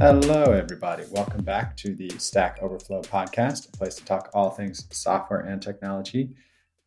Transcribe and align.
Hello, 0.00 0.44
everybody. 0.44 1.04
Welcome 1.10 1.44
back 1.44 1.76
to 1.76 1.94
the 1.94 2.08
Stack 2.16 2.60
Overflow 2.62 3.02
podcast, 3.02 3.68
a 3.68 3.76
place 3.76 3.96
to 3.96 4.04
talk 4.06 4.30
all 4.32 4.48
things 4.48 4.86
software 4.90 5.40
and 5.40 5.60
technology. 5.60 6.30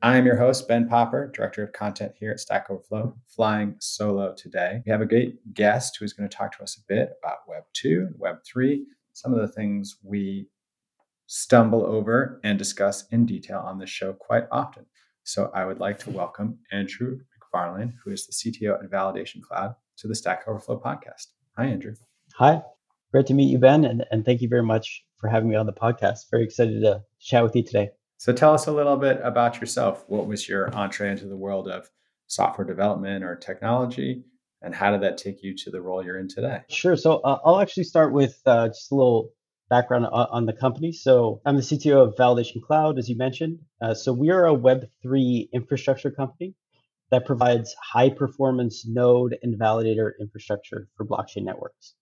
I 0.02 0.18
am 0.18 0.25
your 0.25 0.36
host, 0.36 0.68
Ben 0.68 0.89
Popper, 0.89 1.32
Director 1.32 1.61
of 1.61 1.73
Content 1.73 2.14
here 2.20 2.32
at 2.32 2.39
Stack 2.39 2.71
Overflow, 2.71 3.15
flying 3.28 3.75
solo 3.79 4.34
today. 4.36 4.82
We 4.84 4.91
have 4.91 5.02
a 5.02 5.05
great 5.05 5.54
guest 5.54 5.96
who 5.96 6.05
is 6.05 6.14
going 6.14 6.28
to 6.28 6.36
talk 6.36 6.57
to 6.57 6.64
us 6.64 6.75
a 6.75 6.91
bit 6.91 7.11
about 7.23 7.47
Web 7.47 7.65
2 7.73 8.07
and 8.07 8.15
Web 8.18 8.38
3, 8.43 8.84
some 9.14 9.32
of 9.32 9.41
the 9.41 9.54
things 9.54 9.98
we 10.02 10.48
stumble 11.27 11.86
over 11.86 12.41
and 12.43 12.57
discuss 12.57 13.05
in 13.11 13.27
detail 13.27 13.59
on 13.59 13.77
this 13.77 13.91
show 13.91 14.14
quite 14.14 14.45
often. 14.52 14.88
So 15.23 15.52
I 15.54 15.66
would 15.66 15.80
like 15.80 16.00
to 16.00 16.10
welcome 16.10 16.57
Andrew 16.71 17.19
McFarlane, 17.54 17.93
who 18.04 18.10
is 18.10 18.25
the 18.25 18.33
CTO 18.33 18.83
at 18.83 18.89
Validation 18.89 19.43
Cloud, 19.43 19.75
to 19.97 20.07
the 20.07 20.16
Stack 20.16 20.46
Overflow 20.47 20.82
podcast. 20.83 21.27
Hi, 21.57 21.66
Andrew. 21.66 21.93
Hi, 22.38 22.64
great 23.14 23.28
to 23.28 23.34
meet 23.36 23.52
you, 23.52 23.60
Ben, 23.60 23.86
and, 23.86 24.04
and 24.10 24.26
thank 24.26 24.42
you 24.42 24.50
very 24.50 24.64
much 24.64 25.06
for 25.18 25.30
having 25.30 25.48
me 25.48 25.56
on 25.56 25.68
the 25.68 25.74
podcast. 25.74 26.32
Very 26.32 26.44
excited 26.44 26.82
to 26.82 27.04
chat 27.20 27.44
with 27.44 27.56
you 27.56 27.64
today. 27.64 27.92
So 28.18 28.34
tell 28.34 28.56
us 28.56 28.66
a 28.66 28.72
little 28.72 28.98
bit 28.98 29.20
about 29.24 29.62
yourself. 29.62 30.04
What 30.08 30.26
was 30.26 30.50
your 30.50 30.74
entree 30.76 31.12
into 31.12 31.28
the 31.28 31.38
world 31.38 31.68
of 31.68 31.92
software 32.26 32.66
development 32.66 33.23
or 33.23 33.36
technology? 33.36 34.23
And 34.64 34.73
how 34.73 34.92
did 34.92 35.02
that 35.02 35.20
take 35.20 35.44
you 35.44 35.56
to 35.58 35.70
the 35.70 35.80
role 35.80 36.03
you're 36.03 36.17
in 36.17 36.28
today? 36.28 36.62
Sure. 36.70 36.95
So 36.95 37.17
uh, 37.17 37.38
I'll 37.45 37.59
actually 37.59 37.84
start 37.84 38.14
with 38.14 38.39
uh, 38.48 38.70
just 38.70 38.92
a 38.92 38.95
little 38.95 39.30
background 39.70 40.08
on, 40.08 40.28
on, 40.31 40.45
the 40.48 40.53
company. 40.53 40.92
So 40.92 41.39
I'm 41.45 41.56
the 41.56 41.61
CTO 41.61 42.08
of 42.08 42.16
Validation 42.16 42.64
Cloud, 42.64 42.98
as 42.98 43.09
you 43.09 43.16
mentioned. 43.16 43.59
Uh, 43.80 43.94
so 43.94 44.11
we 44.11 44.31
are 44.31 44.48
a 44.48 44.56
Web3 44.56 45.52
infrastructure 45.53 46.09
company 46.09 46.56
that 47.11 47.28
provides 47.28 47.75
high 47.75 48.09
performance 48.09 48.88
node 48.88 49.38
and 49.44 49.59
validator 49.59 50.14
infrastructure 50.20 50.88
for 50.95 51.05
blockchain 51.05 51.44
networks. 51.44 51.94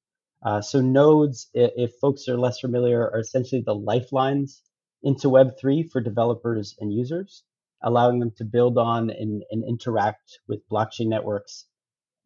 Uh, 0.44 0.61
so 0.61 0.81
nodes, 0.81 1.50
if 1.53 1.92
folks 2.02 2.28
are 2.28 2.38
less 2.38 2.59
familiar, 2.59 3.09
are 3.09 3.20
essentially 3.20 3.61
the 3.61 3.75
lifelines 3.75 4.61
into 5.03 5.28
Web3 5.28 5.89
for 5.92 6.02
developers 6.02 6.75
and 6.80 6.94
users, 6.94 7.44
allowing 7.84 8.20
them 8.20 8.31
to 8.38 8.45
build 8.45 8.78
on 8.78 9.09
and, 9.09 9.44
and 9.52 9.64
interact 9.64 10.39
with 10.47 10.67
blockchain 10.69 11.08
networks 11.08 11.66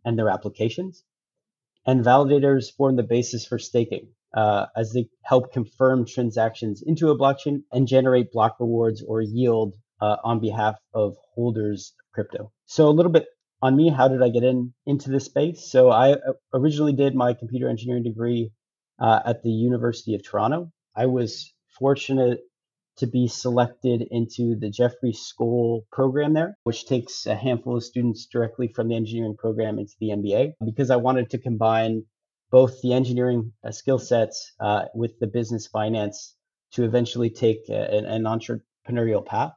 and 0.06 0.18
their 0.18 0.30
applications. 0.30 1.04
And 1.86 2.04
validators 2.04 2.74
form 2.76 2.96
the 2.96 3.04
basis 3.04 3.46
for 3.46 3.60
staking, 3.60 4.08
uh, 4.34 4.68
as 4.76 4.94
they 4.94 5.10
help 5.24 5.52
confirm 5.54 6.06
transactions 6.06 6.82
into 6.82 7.10
a 7.10 7.18
blockchain 7.18 7.64
and 7.72 7.88
generate 7.88 8.32
block 8.32 8.58
rewards 8.60 9.04
or 9.04 9.22
yield 9.22 9.74
uh, 10.02 10.18
on 10.24 10.40
behalf 10.40 10.76
of 10.94 11.16
holders 11.34 11.94
of 12.00 12.14
crypto. 12.14 12.52
So 12.66 12.88
a 12.88 12.92
little 12.92 13.12
bit 13.12 13.28
on 13.62 13.76
me, 13.76 13.90
how 13.90 14.08
did 14.08 14.22
I 14.22 14.30
get 14.30 14.44
in 14.44 14.74
into 14.86 15.10
this 15.10 15.26
space? 15.26 15.72
So 15.72 15.90
I 15.90 16.14
uh, 16.14 16.34
originally 16.54 16.94
did 16.94 17.16
my 17.16 17.34
computer 17.34 17.70
engineering 17.70 18.04
degree 18.04 18.52
uh, 19.00 19.22
at 19.26 19.44
the 19.44 19.52
University 19.52 20.16
of 20.16 20.24
Toronto. 20.24 20.72
I 20.96 21.08
was 21.08 21.54
fortunate 21.80 22.40
to 22.98 23.08
be 23.08 23.28
selected 23.28 24.08
into 24.10 24.56
the 24.56 24.70
Jeffrey 24.70 25.12
Skoll 25.12 25.82
program 25.92 26.34
there, 26.34 26.58
which 26.64 26.86
takes 26.86 27.26
a 27.26 27.36
handful 27.36 27.76
of 27.76 27.84
students 27.84 28.26
directly 28.26 28.70
from 28.70 28.88
the 28.88 28.96
engineering 28.96 29.36
program 29.38 29.80
into 29.80 29.94
the 30.00 30.10
MBA 30.10 30.54
because 30.64 30.90
I 30.90 30.96
wanted 30.96 31.30
to 31.32 31.38
combine 31.38 32.04
both 32.52 32.82
the 32.82 32.94
engineering 32.94 33.52
uh, 33.64 33.72
skill 33.72 34.00
sets 34.00 34.54
uh, 34.60 34.86
with 34.94 35.20
the 35.20 35.28
business 35.28 35.68
finance 35.68 36.36
to 36.72 36.84
eventually 36.84 37.30
take 37.30 37.68
a, 37.70 37.92
an, 37.92 38.24
entrepreneurial 38.24 39.26
path 39.26 39.52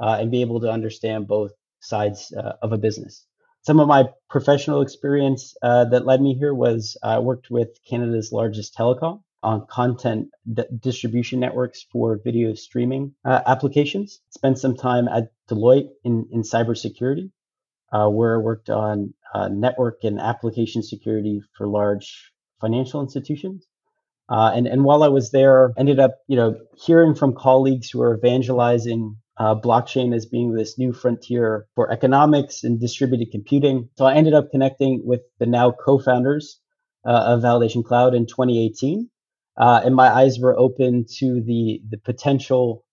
uh, 0.00 0.18
and 0.20 0.30
be 0.30 0.42
able 0.42 0.60
to 0.60 0.70
understand 0.70 1.26
both 1.26 1.52
sides 1.80 2.32
uh, 2.36 2.52
of 2.62 2.72
a 2.72 2.78
business. 2.78 3.26
Some 3.66 3.80
of 3.80 3.88
my 3.88 4.04
professional 4.30 4.80
experience 4.80 5.56
uh, 5.60 5.86
that 5.86 6.06
led 6.06 6.22
me 6.22 6.34
here 6.34 6.54
was 6.54 6.96
I 7.02 7.18
worked 7.18 7.50
with 7.50 7.82
Canada's 7.84 8.30
largest 8.30 8.76
telecom 8.76 9.24
on 9.42 9.66
content 9.66 10.28
d- 10.54 10.62
distribution 10.78 11.40
networks 11.40 11.84
for 11.90 12.20
video 12.22 12.54
streaming 12.54 13.14
uh, 13.24 13.40
applications. 13.44 14.20
Spent 14.30 14.60
some 14.60 14.76
time 14.76 15.08
at 15.08 15.32
Deloitte 15.48 15.88
in, 16.04 16.28
in 16.30 16.42
cybersecurity, 16.42 17.32
uh, 17.92 18.08
where 18.08 18.36
I 18.36 18.38
worked 18.38 18.70
on 18.70 19.14
uh, 19.34 19.48
network 19.48 20.04
and 20.04 20.20
application 20.20 20.84
security 20.84 21.42
for 21.58 21.66
large 21.66 22.32
financial 22.60 23.00
institutions. 23.00 23.66
Uh, 24.28 24.52
and, 24.54 24.68
and 24.68 24.84
while 24.84 25.02
I 25.02 25.08
was 25.08 25.32
there, 25.32 25.72
ended 25.76 25.98
up, 25.98 26.18
you 26.28 26.36
know, 26.36 26.54
hearing 26.76 27.16
from 27.16 27.34
colleagues 27.34 27.90
who 27.90 28.00
are 28.00 28.16
evangelizing 28.16 29.16
uh, 29.38 29.54
blockchain 29.54 30.14
as 30.14 30.26
being 30.26 30.52
this 30.52 30.78
new 30.78 30.92
frontier 30.92 31.66
for 31.74 31.90
economics 31.92 32.64
and 32.64 32.80
distributed 32.80 33.30
computing. 33.30 33.88
So 33.96 34.06
I 34.06 34.14
ended 34.14 34.34
up 34.34 34.50
connecting 34.50 35.02
with 35.04 35.20
the 35.38 35.46
now 35.46 35.72
co-founders 35.72 36.60
uh, 37.04 37.10
of 37.10 37.42
Validation 37.42 37.84
Cloud 37.84 38.14
in 38.14 38.26
2018 38.26 39.10
uh, 39.56 39.80
and 39.84 39.94
my 39.94 40.08
eyes 40.08 40.38
were 40.38 40.56
open 40.58 41.06
to 41.18 41.42
the 41.42 41.80
the 41.88 41.98
potential 41.98 42.84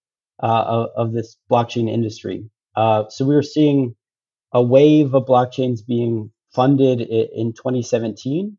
uh, 0.42 0.64
of, 0.66 0.90
of, 0.96 1.14
this 1.14 1.38
blockchain 1.52 1.90
industry. 1.90 2.50
Uh, 2.76 3.04
so 3.10 3.26
we 3.26 3.36
were 3.36 3.44
seeing 3.44 3.96
a 4.52 4.64
wave 4.64 5.14
of 5.14 5.26
blockchains 5.26 5.86
being 5.86 6.32
funded 6.54 7.02
in 7.02 7.54
2017, 7.54 8.58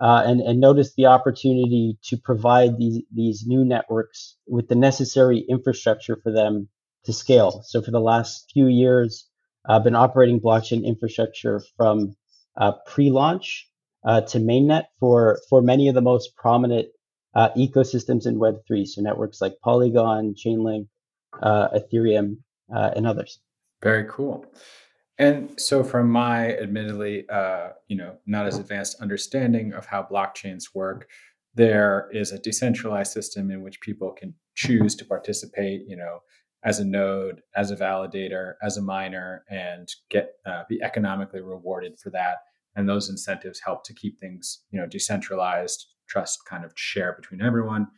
uh, 0.00 0.22
and 0.24 0.40
and 0.40 0.60
noticed 0.60 0.96
the 0.96 1.06
opportunity 1.06 1.98
to 2.04 2.16
provide 2.16 2.78
these 2.78 3.02
these 3.14 3.44
new 3.46 3.64
networks 3.64 4.36
with 4.46 4.68
the 4.68 4.74
necessary 4.74 5.44
infrastructure 5.48 6.18
for 6.22 6.32
them 6.32 6.68
to 7.04 7.12
scale. 7.12 7.62
So 7.66 7.82
for 7.82 7.90
the 7.90 8.00
last 8.00 8.50
few 8.52 8.66
years, 8.66 9.28
I've 9.68 9.84
been 9.84 9.94
operating 9.94 10.40
blockchain 10.40 10.84
infrastructure 10.84 11.62
from 11.76 12.16
uh, 12.56 12.72
pre-launch 12.86 13.68
uh, 14.04 14.22
to 14.22 14.38
mainnet 14.38 14.86
for 14.98 15.38
for 15.48 15.62
many 15.62 15.88
of 15.88 15.94
the 15.94 16.00
most 16.00 16.36
prominent 16.36 16.88
uh, 17.34 17.50
ecosystems 17.56 18.26
in 18.26 18.38
Web3, 18.38 18.86
so 18.86 19.00
networks 19.00 19.40
like 19.40 19.54
Polygon, 19.62 20.34
Chainlink, 20.34 20.88
uh, 21.40 21.68
Ethereum, 21.68 22.36
uh, 22.74 22.90
and 22.94 23.06
others. 23.06 23.38
Very 23.82 24.04
cool. 24.08 24.44
And 25.18 25.58
so, 25.60 25.84
from 25.84 26.10
my 26.10 26.56
admittedly, 26.56 27.28
uh, 27.28 27.70
you 27.88 27.96
know, 27.96 28.16
not 28.26 28.46
as 28.46 28.58
advanced 28.58 29.00
understanding 29.00 29.72
of 29.72 29.86
how 29.86 30.06
blockchains 30.10 30.74
work, 30.74 31.08
there 31.54 32.08
is 32.12 32.32
a 32.32 32.38
decentralized 32.38 33.12
system 33.12 33.50
in 33.50 33.62
which 33.62 33.80
people 33.80 34.12
can 34.12 34.34
choose 34.54 34.94
to 34.96 35.04
participate, 35.04 35.82
you 35.86 35.96
know, 35.96 36.20
as 36.64 36.78
a 36.78 36.84
node, 36.84 37.42
as 37.56 37.70
a 37.70 37.76
validator, 37.76 38.54
as 38.62 38.76
a 38.76 38.82
miner, 38.82 39.44
and 39.50 39.88
get 40.10 40.34
uh, 40.46 40.62
be 40.68 40.80
economically 40.82 41.40
rewarded 41.40 41.98
for 41.98 42.10
that. 42.10 42.38
And 42.76 42.88
those 42.88 43.10
incentives 43.10 43.60
help 43.60 43.84
to 43.84 43.94
keep 43.94 44.18
things, 44.18 44.62
you 44.70 44.80
know, 44.80 44.86
decentralized, 44.86 45.86
trust 46.08 46.40
kind 46.48 46.64
of 46.64 46.72
share 46.74 47.12
between 47.12 47.42
everyone. 47.42 47.88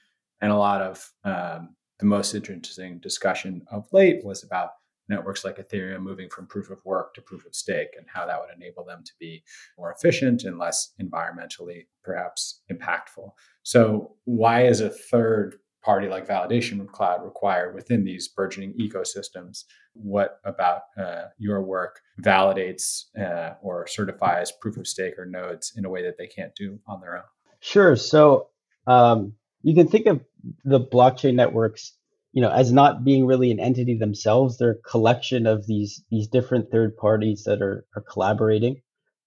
And 0.41 0.51
a 0.51 0.57
lot 0.57 0.81
of 0.81 1.11
um, 1.25 1.77
the 2.01 2.07
most 2.07 2.35
interesting 2.35 2.99
discussion 3.01 3.63
of 3.71 3.87
late 3.93 4.25
was 4.25 4.43
about 4.43 4.71
networks 5.09 5.45
like 5.45 5.57
Ethereum 5.57 6.01
moving 6.01 6.29
from 6.29 6.47
proof 6.47 6.71
of 6.71 6.85
work 6.85 7.15
to 7.15 7.23
proof 7.23 7.45
of 7.47 7.55
stake 7.55 7.91
and 7.97 8.07
how 8.13 8.27
that 8.27 8.41
would 8.41 8.55
enable 8.55 8.85
them 8.85 9.03
to 9.05 9.13
be 9.21 9.45
more 9.79 9.93
efficient 9.93 10.45
and 10.45 10.59
less 10.59 10.93
environmentally 11.01 11.87
perhaps 12.03 12.63
impactful. 12.73 13.31
So, 13.63 14.17
why 14.25 14.67
is 14.67 14.81
a 14.81 14.91
third 14.91 15.57
party 15.85 16.09
like 16.09 16.27
validation 16.27 16.87
cloud 16.89 17.23
required 17.23 17.75
within 17.75 18.05
these 18.05 18.29
burgeoning 18.29 18.73
ecosystems? 18.81 19.65
What 19.93 20.41
about 20.45 20.83
uh, 20.99 21.27
your 21.39 21.63
work 21.63 22.01
validates 22.21 23.05
uh, 23.21 23.55
or 23.63 23.87
certifies 23.87 24.51
proof 24.51 24.77
of 24.77 24.87
stake 24.87 25.19
or 25.19 25.27
nodes 25.27 25.73
in 25.77 25.85
a 25.85 25.91
way 25.91 26.03
that 26.03 26.17
they 26.19 26.27
can't 26.27 26.55
do 26.55 26.79
on 26.87 27.01
their 27.01 27.17
own? 27.17 27.25
Sure. 27.61 27.97
So 27.97 28.49
um, 28.87 29.35
you 29.63 29.75
can 29.75 29.89
think 29.89 30.07
of 30.07 30.21
the 30.65 30.81
blockchain 30.81 31.35
networks, 31.35 31.97
you 32.33 32.43
know, 32.43 32.51
as 32.51 32.73
not 32.73 33.05
being 33.05 33.27
really 33.27 33.51
an 33.51 33.61
entity 33.61 33.97
themselves. 33.97 34.59
They're 34.59 34.73
a 34.73 34.91
collection 34.91 35.47
of 35.47 35.67
these 35.67 36.03
these 36.11 36.29
different 36.29 36.71
third 36.71 36.97
parties 36.97 37.45
that 37.45 37.63
are 37.63 37.87
are 37.95 38.03
collaborating 38.03 38.81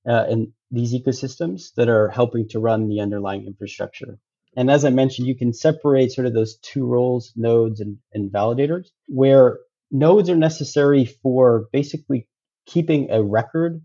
uh, 0.08 0.26
in 0.30 0.54
these 0.72 0.94
ecosystems 0.94 1.74
that 1.76 1.88
are 1.88 2.10
helping 2.10 2.48
to 2.50 2.60
run 2.60 2.88
the 2.88 3.00
underlying 3.00 3.46
infrastructure. 3.46 4.20
And 4.58 4.72
as 4.72 4.84
I 4.84 4.90
mentioned, 4.90 5.28
you 5.28 5.36
can 5.36 5.54
separate 5.54 6.12
sort 6.12 6.26
of 6.26 6.34
those 6.34 6.58
two 6.58 6.86
roles, 6.86 7.32
nodes 7.36 7.80
and, 7.80 8.00
and 8.12 8.32
validators, 8.32 8.88
where 9.08 9.60
nodes 9.92 10.30
are 10.32 10.36
necessary 10.36 11.06
for 11.06 11.68
basically 11.72 12.28
keeping 12.66 13.12
a 13.12 13.24
record 13.24 13.82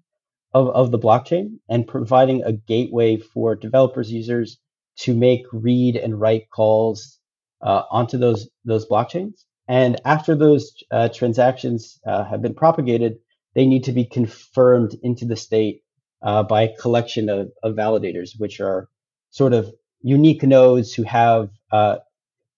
of, 0.55 0.69
of 0.69 0.91
the 0.91 0.99
blockchain 0.99 1.59
and 1.69 1.87
providing 1.87 2.43
a 2.43 2.53
gateway 2.53 3.19
for 3.19 3.55
developers, 3.55 4.11
users 4.11 4.59
to 5.01 5.15
make 5.15 5.45
read 5.53 5.97
and 5.97 6.19
write 6.19 6.49
calls 6.51 7.19
uh, 7.61 7.83
onto 7.91 8.19
those 8.19 8.49
those 8.65 8.89
blockchains. 8.89 9.45
And 9.69 10.01
after 10.05 10.35
those 10.35 10.73
uh, 10.91 11.09
transactions 11.11 12.01
uh, 12.07 12.25
have 12.25 12.43
been 12.43 12.55
propagated, 12.55 13.19
they 13.55 13.67
need 13.67 13.85
to 13.85 13.93
be 13.93 14.05
confirmed 14.05 14.97
into 15.03 15.25
the 15.27 15.37
state 15.37 15.83
uh, 16.23 16.43
by 16.43 16.63
a 16.63 16.77
collection 16.77 17.29
of, 17.29 17.51
of, 17.63 17.75
validators, 17.75 18.39
which 18.39 18.61
are 18.61 18.89
sort 19.31 19.53
of 19.53 19.73
unique 20.03 20.43
nodes 20.43 20.93
who 20.95 21.03
have 21.05 21.51
uh, 21.71 21.99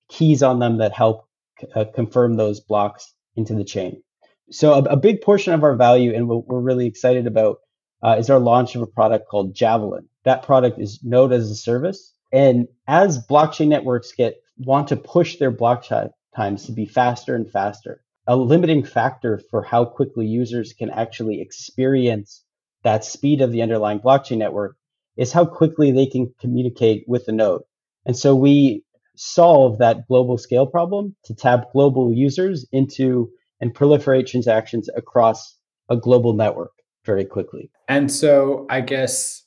keys 0.08 0.42
on 0.42 0.58
them 0.58 0.78
that 0.78 0.92
help 0.92 1.28
c- 1.60 1.66
uh, 1.74 1.84
confirm 1.94 2.36
those 2.36 2.60
blocks 2.60 3.12
into 3.36 3.54
the 3.54 3.64
chain. 3.64 4.02
So 4.50 4.74
a, 4.74 4.82
a, 4.82 4.96
big 4.96 5.22
portion 5.22 5.54
of 5.54 5.62
our 5.62 5.74
value, 5.74 6.14
and 6.14 6.28
what 6.28 6.46
we're 6.46 6.60
really 6.60 6.86
excited 6.86 7.26
about, 7.26 7.58
uh, 8.02 8.16
is 8.18 8.28
our 8.28 8.38
launch 8.38 8.74
of 8.74 8.82
a 8.82 8.86
product 8.86 9.28
called 9.28 9.54
Javelin. 9.54 10.08
That 10.24 10.42
product 10.42 10.78
is 10.78 11.00
Node 11.02 11.32
as 11.32 11.50
a 11.50 11.54
service, 11.54 12.12
And 12.32 12.68
as 12.86 13.24
blockchain 13.26 13.68
networks 13.68 14.12
get 14.12 14.36
want 14.58 14.88
to 14.88 14.96
push 14.96 15.38
their 15.38 15.50
block 15.50 15.86
times 16.36 16.66
to 16.66 16.72
be 16.72 16.86
faster 16.86 17.34
and 17.34 17.50
faster, 17.50 18.02
a 18.26 18.36
limiting 18.36 18.84
factor 18.84 19.40
for 19.50 19.62
how 19.62 19.84
quickly 19.84 20.26
users 20.26 20.72
can 20.72 20.90
actually 20.90 21.40
experience 21.40 22.42
that 22.82 23.04
speed 23.04 23.40
of 23.40 23.52
the 23.52 23.62
underlying 23.62 24.00
blockchain 24.00 24.38
network 24.38 24.76
is 25.16 25.32
how 25.32 25.44
quickly 25.44 25.90
they 25.90 26.06
can 26.06 26.32
communicate 26.40 27.04
with 27.06 27.26
the 27.26 27.32
node. 27.32 27.62
And 28.06 28.16
so 28.16 28.34
we 28.34 28.84
solve 29.16 29.78
that 29.78 30.06
global 30.08 30.36
scale 30.38 30.66
problem 30.66 31.14
to 31.24 31.34
tap 31.34 31.72
global 31.72 32.12
users 32.12 32.66
into 32.72 33.30
and 33.60 33.74
proliferate 33.74 34.26
transactions 34.26 34.88
across 34.96 35.56
a 35.88 35.96
global 35.96 36.32
network 36.32 36.72
very 37.04 37.24
quickly. 37.24 37.70
And 37.88 38.10
so 38.10 38.66
I 38.68 38.80
guess 38.80 39.42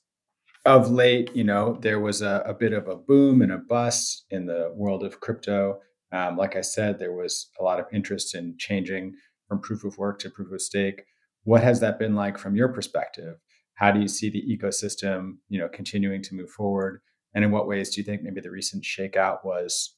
of 0.66 0.92
late, 0.92 1.34
you 1.36 1.44
know, 1.44 1.78
there 1.82 2.00
was 2.00 2.22
a, 2.22 2.44
a 2.46 2.54
bit 2.54 2.74
of 2.74 2.88
a 2.88 2.96
boom 2.96 3.42
and 3.42 3.52
a 3.52 3.58
bust 3.58 4.26
in 4.30 4.46
the 4.46 4.72
world 4.76 5.04
of 5.04 5.20
crypto. 5.20 5.80
Um, 6.12 6.38
like 6.38 6.56
I 6.56 6.62
said, 6.62 7.00
there 7.00 7.14
was 7.14 7.50
a 7.60 7.64
lot 7.64 7.80
of 7.80 7.86
interest 7.92 8.36
in 8.36 8.56
changing 8.58 9.16
from 9.48 9.62
proof 9.62 9.84
of 9.84 9.98
work 9.98 10.20
to 10.20 10.30
proof 10.30 10.52
of 10.52 10.62
stake. 10.62 11.04
What 11.44 11.64
has 11.64 11.80
that 11.80 12.00
been 12.00 12.16
like 12.16 12.38
from 12.38 12.56
your 12.56 12.68
perspective? 12.68 13.38
How 13.78 13.92
do 13.92 14.00
you 14.00 14.08
see 14.08 14.30
the 14.30 14.44
ecosystem, 14.44 15.38
you 15.50 15.60
know, 15.60 15.70
continuing 15.70 16.24
to 16.24 16.36
move 16.36 16.50
forward? 16.50 17.02
And 17.34 17.46
in 17.46 17.52
what 17.52 17.68
ways 17.68 17.94
do 17.94 18.02
you 18.02 18.06
think 18.06 18.24
maybe 18.24 18.42
the 18.42 18.50
recent 18.50 18.84
shakeout 18.84 19.46
was 19.46 19.96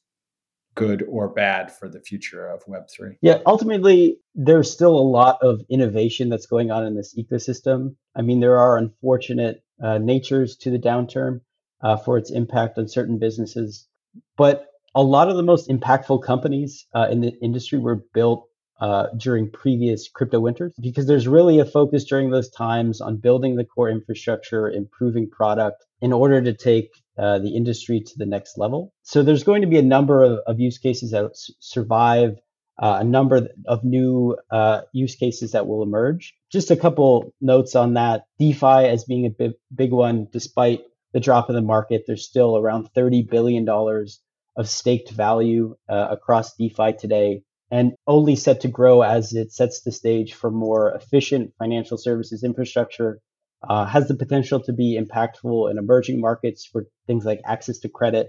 good 0.74 1.02
or 1.08 1.28
bad 1.28 1.72
for 1.72 1.88
the 1.88 2.00
future 2.00 2.46
of 2.46 2.62
Web3? 2.66 3.16
Yeah, 3.22 3.38
ultimately, 3.46 4.18
there's 4.34 4.70
still 4.70 4.94
a 4.94 5.00
lot 5.00 5.38
of 5.40 5.62
innovation 5.70 6.28
that's 6.28 6.44
going 6.44 6.70
on 6.70 6.84
in 6.84 6.94
this 6.94 7.16
ecosystem. 7.18 7.96
I 8.14 8.20
mean, 8.20 8.40
there 8.40 8.58
are 8.58 8.76
unfortunate 8.76 9.64
uh, 9.82 9.96
natures 9.96 10.56
to 10.58 10.70
the 10.70 10.78
downturn 10.78 11.40
uh, 11.82 11.96
for 11.96 12.18
its 12.18 12.30
impact 12.30 12.76
on 12.76 12.86
certain 12.86 13.18
businesses. 13.18 13.88
But 14.36 14.66
a 14.94 15.02
lot 15.02 15.30
of 15.30 15.36
the 15.36 15.42
most 15.42 15.70
impactful 15.70 16.22
companies 16.22 16.86
uh, 16.94 17.08
in 17.10 17.22
the 17.22 17.32
industry 17.40 17.78
were 17.78 18.04
built 18.12 18.46
uh, 18.80 19.08
during 19.16 19.50
previous 19.50 20.08
crypto 20.08 20.40
winters 20.40 20.72
because 20.80 21.06
there's 21.06 21.28
really 21.28 21.58
a 21.60 21.64
focus 21.64 22.04
during 22.04 22.30
those 22.30 22.48
times 22.50 23.00
on 23.00 23.18
building 23.18 23.56
the 23.56 23.64
core 23.64 23.90
infrastructure, 23.90 24.70
improving 24.70 25.28
product 25.28 25.84
in 26.00 26.12
order 26.12 26.40
to 26.40 26.54
take 26.54 26.88
uh, 27.18 27.38
the 27.38 27.54
industry 27.54 28.00
to 28.00 28.12
the 28.16 28.24
next 28.24 28.56
level. 28.56 28.94
So 29.02 29.22
there's 29.22 29.44
going 29.44 29.60
to 29.60 29.68
be 29.68 29.78
a 29.78 29.82
number 29.82 30.22
of, 30.22 30.38
of 30.46 30.58
use 30.58 30.78
cases 30.78 31.10
that 31.10 31.30
survive, 31.60 32.38
uh, 32.78 32.98
a 33.00 33.04
number 33.04 33.48
of 33.66 33.84
new 33.84 34.38
uh, 34.50 34.82
use 34.92 35.14
cases 35.14 35.52
that 35.52 35.66
will 35.66 35.82
emerge. 35.82 36.34
Just 36.50 36.70
a 36.70 36.76
couple 36.76 37.34
notes 37.40 37.76
on 37.76 37.94
that. 37.94 38.24
DeFi 38.38 38.88
as 38.88 39.04
being 39.04 39.26
a 39.26 39.30
big, 39.30 39.52
big 39.74 39.92
one, 39.92 40.28
despite 40.32 40.80
the 41.12 41.20
drop 41.20 41.50
in 41.50 41.54
the 41.54 41.60
market, 41.60 42.04
there's 42.06 42.24
still 42.24 42.56
around 42.56 42.88
$30 42.96 43.28
billion 43.28 43.68
of 43.68 44.68
staked 44.68 45.10
value 45.10 45.76
uh, 45.88 46.08
across 46.10 46.56
DeFi 46.56 46.94
today 46.94 47.42
and 47.70 47.92
only 48.06 48.36
set 48.36 48.60
to 48.60 48.68
grow 48.68 49.02
as 49.02 49.32
it 49.32 49.52
sets 49.52 49.82
the 49.82 49.92
stage 49.92 50.34
for 50.34 50.50
more 50.50 50.92
efficient 50.92 51.52
financial 51.58 51.96
services 51.96 52.42
infrastructure 52.42 53.20
uh, 53.68 53.84
has 53.84 54.08
the 54.08 54.16
potential 54.16 54.60
to 54.60 54.72
be 54.72 54.98
impactful 54.98 55.70
in 55.70 55.78
emerging 55.78 56.20
markets 56.20 56.64
for 56.64 56.86
things 57.06 57.24
like 57.24 57.40
access 57.44 57.78
to 57.78 57.88
credit 57.88 58.28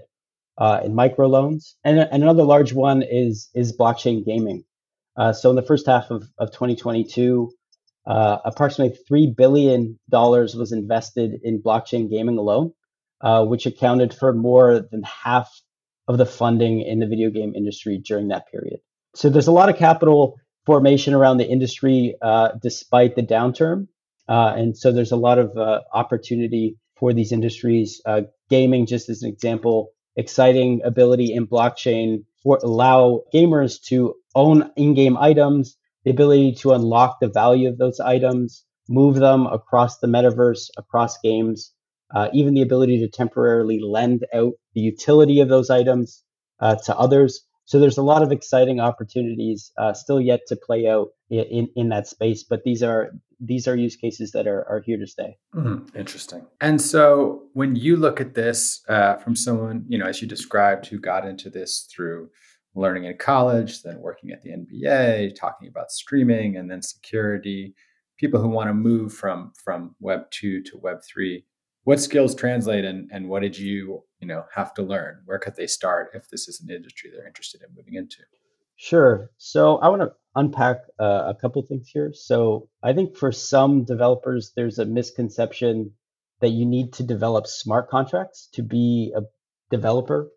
uh, 0.58 0.80
and 0.84 0.94
microloans. 0.94 1.74
And, 1.84 1.98
and 1.98 2.22
another 2.22 2.44
large 2.44 2.72
one 2.72 3.02
is 3.02 3.48
is 3.54 3.76
blockchain 3.76 4.24
gaming. 4.24 4.64
Uh, 5.16 5.32
so 5.32 5.50
in 5.50 5.56
the 5.56 5.62
first 5.62 5.86
half 5.86 6.10
of, 6.10 6.24
of 6.38 6.52
2022, 6.52 7.50
uh, 8.06 8.38
approximately 8.44 8.96
three 9.08 9.26
billion 9.26 9.98
dollars 10.08 10.54
was 10.54 10.72
invested 10.72 11.40
in 11.42 11.62
blockchain 11.62 12.10
gaming 12.10 12.38
alone, 12.38 12.72
uh, 13.20 13.44
which 13.44 13.66
accounted 13.66 14.12
for 14.12 14.32
more 14.32 14.80
than 14.90 15.02
half 15.02 15.50
of 16.08 16.18
the 16.18 16.26
funding 16.26 16.80
in 16.80 16.98
the 16.98 17.06
video 17.06 17.30
game 17.30 17.54
industry 17.54 17.98
during 18.04 18.28
that 18.28 18.50
period. 18.50 18.80
So 19.14 19.28
there's 19.28 19.48
a 19.48 19.52
lot 19.52 19.68
of 19.68 19.76
capital 19.76 20.38
formation 20.64 21.14
around 21.14 21.38
the 21.38 21.48
industry 21.48 22.14
uh, 22.22 22.50
despite 22.60 23.16
the 23.16 23.22
downturn. 23.22 23.88
Uh, 24.28 24.54
and 24.56 24.76
so 24.76 24.92
there's 24.92 25.12
a 25.12 25.16
lot 25.16 25.38
of 25.38 25.56
uh, 25.56 25.80
opportunity 25.92 26.76
for 26.96 27.12
these 27.12 27.32
industries. 27.32 28.00
Uh, 28.06 28.22
gaming, 28.48 28.86
just 28.86 29.08
as 29.08 29.22
an 29.22 29.28
example, 29.28 29.90
exciting 30.16 30.80
ability 30.84 31.32
in 31.32 31.46
blockchain 31.46 32.24
for 32.42 32.58
allow 32.62 33.22
gamers 33.34 33.82
to 33.82 34.14
own 34.34 34.70
in-game 34.76 35.16
items, 35.16 35.76
the 36.04 36.10
ability 36.10 36.54
to 36.54 36.72
unlock 36.72 37.18
the 37.20 37.28
value 37.28 37.68
of 37.68 37.78
those 37.78 38.00
items, 38.00 38.64
move 38.88 39.16
them 39.16 39.46
across 39.46 39.98
the 39.98 40.06
metaverse, 40.06 40.68
across 40.76 41.18
games, 41.20 41.72
uh, 42.14 42.28
even 42.32 42.54
the 42.54 42.62
ability 42.62 43.00
to 43.00 43.08
temporarily 43.08 43.80
lend 43.80 44.26
out 44.34 44.52
the 44.74 44.80
utility 44.80 45.40
of 45.40 45.48
those 45.48 45.70
items 45.70 46.22
uh, 46.60 46.76
to 46.84 46.96
others. 46.96 47.46
So 47.72 47.78
there's 47.78 47.96
a 47.96 48.02
lot 48.02 48.22
of 48.22 48.30
exciting 48.32 48.80
opportunities 48.80 49.72
uh, 49.78 49.94
still 49.94 50.20
yet 50.20 50.40
to 50.48 50.56
play 50.56 50.86
out 50.86 51.08
in, 51.30 51.70
in 51.74 51.88
that 51.88 52.06
space, 52.06 52.42
but 52.42 52.64
these 52.64 52.82
are 52.82 53.12
these 53.40 53.66
are 53.66 53.74
use 53.74 53.96
cases 53.96 54.32
that 54.32 54.46
are, 54.46 54.68
are 54.68 54.80
here 54.80 54.98
to 54.98 55.06
stay. 55.06 55.38
Mm, 55.54 55.88
interesting. 55.96 56.44
And 56.60 56.82
so 56.82 57.44
when 57.54 57.74
you 57.74 57.96
look 57.96 58.20
at 58.20 58.34
this 58.34 58.82
uh, 58.90 59.16
from 59.16 59.34
someone, 59.34 59.86
you 59.88 59.96
know, 59.96 60.04
as 60.04 60.20
you 60.20 60.28
described, 60.28 60.84
who 60.84 60.98
got 60.98 61.26
into 61.26 61.48
this 61.48 61.88
through 61.90 62.28
learning 62.74 63.04
in 63.04 63.16
college, 63.16 63.82
then 63.82 64.00
working 64.00 64.32
at 64.32 64.42
the 64.42 64.50
NBA, 64.50 65.34
talking 65.34 65.66
about 65.66 65.90
streaming 65.90 66.58
and 66.58 66.70
then 66.70 66.82
security, 66.82 67.74
people 68.18 68.42
who 68.42 68.48
want 68.48 68.68
to 68.68 68.74
move 68.74 69.14
from 69.14 69.50
from 69.64 69.96
Web 69.98 70.30
two 70.30 70.62
to 70.64 70.76
Web 70.76 70.98
three, 71.02 71.46
what 71.84 72.00
skills 72.00 72.34
translate 72.34 72.84
and, 72.84 73.10
and 73.12 73.28
what 73.28 73.42
did 73.42 73.58
you 73.58 74.04
you 74.20 74.26
know 74.26 74.44
have 74.54 74.72
to 74.74 74.82
learn? 74.82 75.20
Where 75.24 75.38
could 75.38 75.56
they 75.56 75.66
start 75.66 76.10
if 76.14 76.28
this 76.28 76.48
is 76.48 76.60
an 76.60 76.74
industry 76.74 77.10
they're 77.10 77.26
interested 77.26 77.62
in 77.62 77.74
moving 77.74 77.94
into? 77.94 78.18
Sure. 78.76 79.30
So 79.36 79.76
i 79.78 79.88
want 79.88 80.02
to 80.02 80.12
unpack 80.34 80.78
uh, 80.98 81.24
a 81.26 81.34
couple 81.40 81.62
things 81.62 81.88
here. 81.88 82.12
So 82.14 82.68
i 82.82 82.92
think 82.92 83.16
for 83.16 83.32
some 83.32 83.84
developers 83.84 84.52
there's 84.56 84.78
a 84.78 84.84
misconception 84.84 85.92
that 86.40 86.50
you 86.50 86.66
need 86.66 86.92
to 86.94 87.02
develop 87.02 87.46
smart 87.46 87.88
contracts 87.88 88.48
to 88.54 88.62
be 88.62 89.12
a 89.16 89.22
developer 89.70 90.28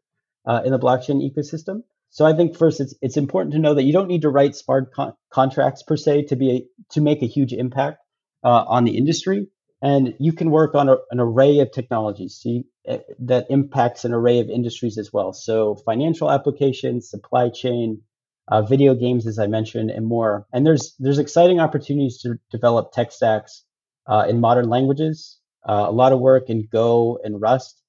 uh, 0.46 0.62
in 0.64 0.72
the 0.72 0.80
blockchain 0.80 1.22
ecosystem. 1.22 1.84
So 2.10 2.26
i 2.26 2.34
think 2.34 2.58
first 2.58 2.80
it's 2.80 2.96
it's 3.02 3.18
important 3.18 3.54
to 3.54 3.60
know 3.60 3.74
that 3.76 3.84
you 3.84 3.94
don't 3.94 4.08
need 4.08 4.24
to 4.24 4.30
write 4.30 4.56
smart 4.56 4.94
con- 4.94 5.14
contracts 5.32 5.84
per 5.84 5.98
se 5.98 6.24
to 6.24 6.36
be 6.36 6.50
a, 6.52 6.94
to 6.94 7.02
make 7.02 7.22
a 7.22 7.28
huge 7.28 7.54
impact 7.54 8.00
uh, 8.44 8.64
on 8.68 8.84
the 8.84 8.98
industry 8.98 9.48
and 9.86 10.16
you 10.20 10.34
can 10.34 10.50
work 10.50 10.74
on 10.74 10.90
a, 10.90 10.98
an 11.12 11.20
array 11.20 11.60
of 11.60 11.72
technologies 11.72 12.44
uh, 12.90 12.98
that 13.20 13.46
impacts 13.52 14.04
an 14.04 14.14
array 14.14 14.40
of 14.40 14.50
industries 14.50 14.98
as 14.98 15.14
well. 15.14 15.32
So 15.32 15.76
financial 15.86 16.32
applications, 16.32 17.08
supply 17.08 17.50
chain, 17.50 18.02
uh, 18.48 18.64
video 18.64 18.96
games, 18.96 19.28
as 19.28 19.38
I 19.38 19.46
mentioned, 19.46 19.92
and 19.92 20.08
more. 20.08 20.48
And 20.52 20.66
there's 20.66 20.96
there's 20.98 21.20
exciting 21.20 21.60
opportunities 21.60 22.18
to 22.22 22.40
develop 22.52 22.94
tech 22.94 23.12
stacks 23.12 23.64
uh, 24.08 24.26
in 24.28 24.40
modern 24.40 24.70
languages. 24.70 25.40
Uh, 25.70 25.86
a 25.88 25.92
lot 25.92 26.14
of 26.14 26.20
work 26.20 26.50
in 26.50 26.68
Go 26.72 27.20
and 27.24 27.40
Rust 27.40 27.80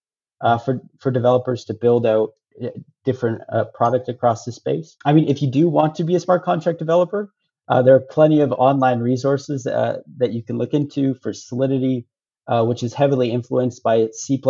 uh, 0.43 0.59
for 0.59 0.83
for 1.01 1.11
developers 1.11 1.65
to 1.65 1.75
build 1.75 2.07
out 2.07 2.33
uh, 2.63 2.69
different 3.07 3.41
product 3.73 4.11
across 4.11 4.45
the 4.45 4.53
space. 4.53 4.97
I 5.07 5.15
mean, 5.15 5.29
if 5.29 5.41
you 5.41 5.51
do 5.51 5.67
want 5.71 5.95
to 5.95 6.05
be 6.05 6.15
a 6.15 6.21
smart 6.21 6.45
contract 6.45 6.79
developer, 6.79 7.33
uh, 7.69 7.83
there 7.83 7.95
are 7.95 8.01
plenty 8.01 8.41
of 8.41 8.53
online 8.53 9.01
resources 9.01 9.67
uh, 9.67 9.99
that 10.19 10.33
you 10.33 10.43
can 10.43 10.59
look 10.59 10.73
into 10.75 11.15
for 11.15 11.33
Solidity, 11.33 12.07
uh, 12.47 12.65
which 12.65 12.83
is 12.83 12.95
heavily 12.95 13.31
influenced 13.31 13.83
by 13.83 14.09
C++, 14.13 14.41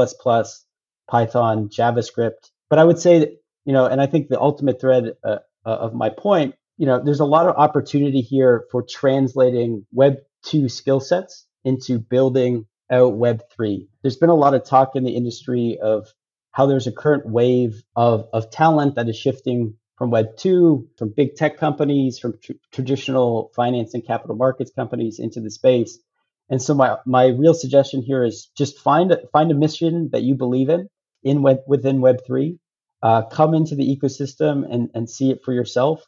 Python, 1.08 1.68
JavaScript. 1.68 2.50
But 2.68 2.78
I 2.78 2.84
would 2.84 2.98
say 2.98 3.20
that, 3.20 3.30
you 3.64 3.72
know, 3.72 3.86
and 3.86 4.00
I 4.00 4.06
think 4.06 4.28
the 4.28 4.40
ultimate 4.40 4.80
thread 4.80 5.12
uh, 5.24 5.38
of 5.64 5.94
my 5.94 6.10
point, 6.10 6.54
you 6.76 6.86
know, 6.86 7.02
there's 7.02 7.20
a 7.20 7.24
lot 7.24 7.48
of 7.48 7.56
opportunity 7.56 8.20
here 8.20 8.64
for 8.70 8.82
translating 8.82 9.86
Web 9.92 10.18
2 10.44 10.68
skill 10.68 11.00
sets 11.00 11.46
into 11.64 11.98
building 11.98 12.66
out 12.90 13.16
Web 13.16 13.42
3. 13.56 13.88
There's 14.02 14.16
been 14.16 14.28
a 14.28 14.34
lot 14.34 14.54
of 14.54 14.64
talk 14.64 14.94
in 14.94 15.04
the 15.04 15.16
industry 15.16 15.78
of 15.82 16.12
how 16.52 16.66
there's 16.66 16.86
a 16.86 16.92
current 16.92 17.26
wave 17.26 17.82
of, 17.94 18.28
of 18.32 18.50
talent 18.50 18.94
that 18.94 19.08
is 19.08 19.16
shifting 19.16 19.74
from 19.96 20.10
Web 20.10 20.36
2, 20.36 20.88
from 20.98 21.10
big 21.10 21.36
tech 21.36 21.56
companies, 21.58 22.18
from 22.18 22.38
tr- 22.42 22.52
traditional 22.72 23.50
finance 23.54 23.94
and 23.94 24.06
capital 24.06 24.36
markets 24.36 24.70
companies 24.74 25.18
into 25.18 25.40
the 25.40 25.50
space. 25.50 25.98
And 26.48 26.60
so 26.62 26.74
my, 26.74 26.96
my 27.06 27.26
real 27.26 27.54
suggestion 27.54 28.02
here 28.02 28.24
is 28.24 28.50
just 28.56 28.78
find 28.78 29.10
a, 29.12 29.26
find 29.32 29.50
a 29.50 29.54
mission 29.54 30.10
that 30.12 30.22
you 30.22 30.34
believe 30.34 30.68
in 30.68 30.88
in 31.22 31.42
web, 31.42 31.58
within 31.66 31.98
Web3. 31.98 32.58
Uh, 33.02 33.22
come 33.22 33.54
into 33.54 33.74
the 33.74 33.96
ecosystem 33.96 34.64
and, 34.70 34.90
and 34.94 35.08
see 35.08 35.30
it 35.30 35.40
for 35.44 35.52
yourself. 35.52 36.04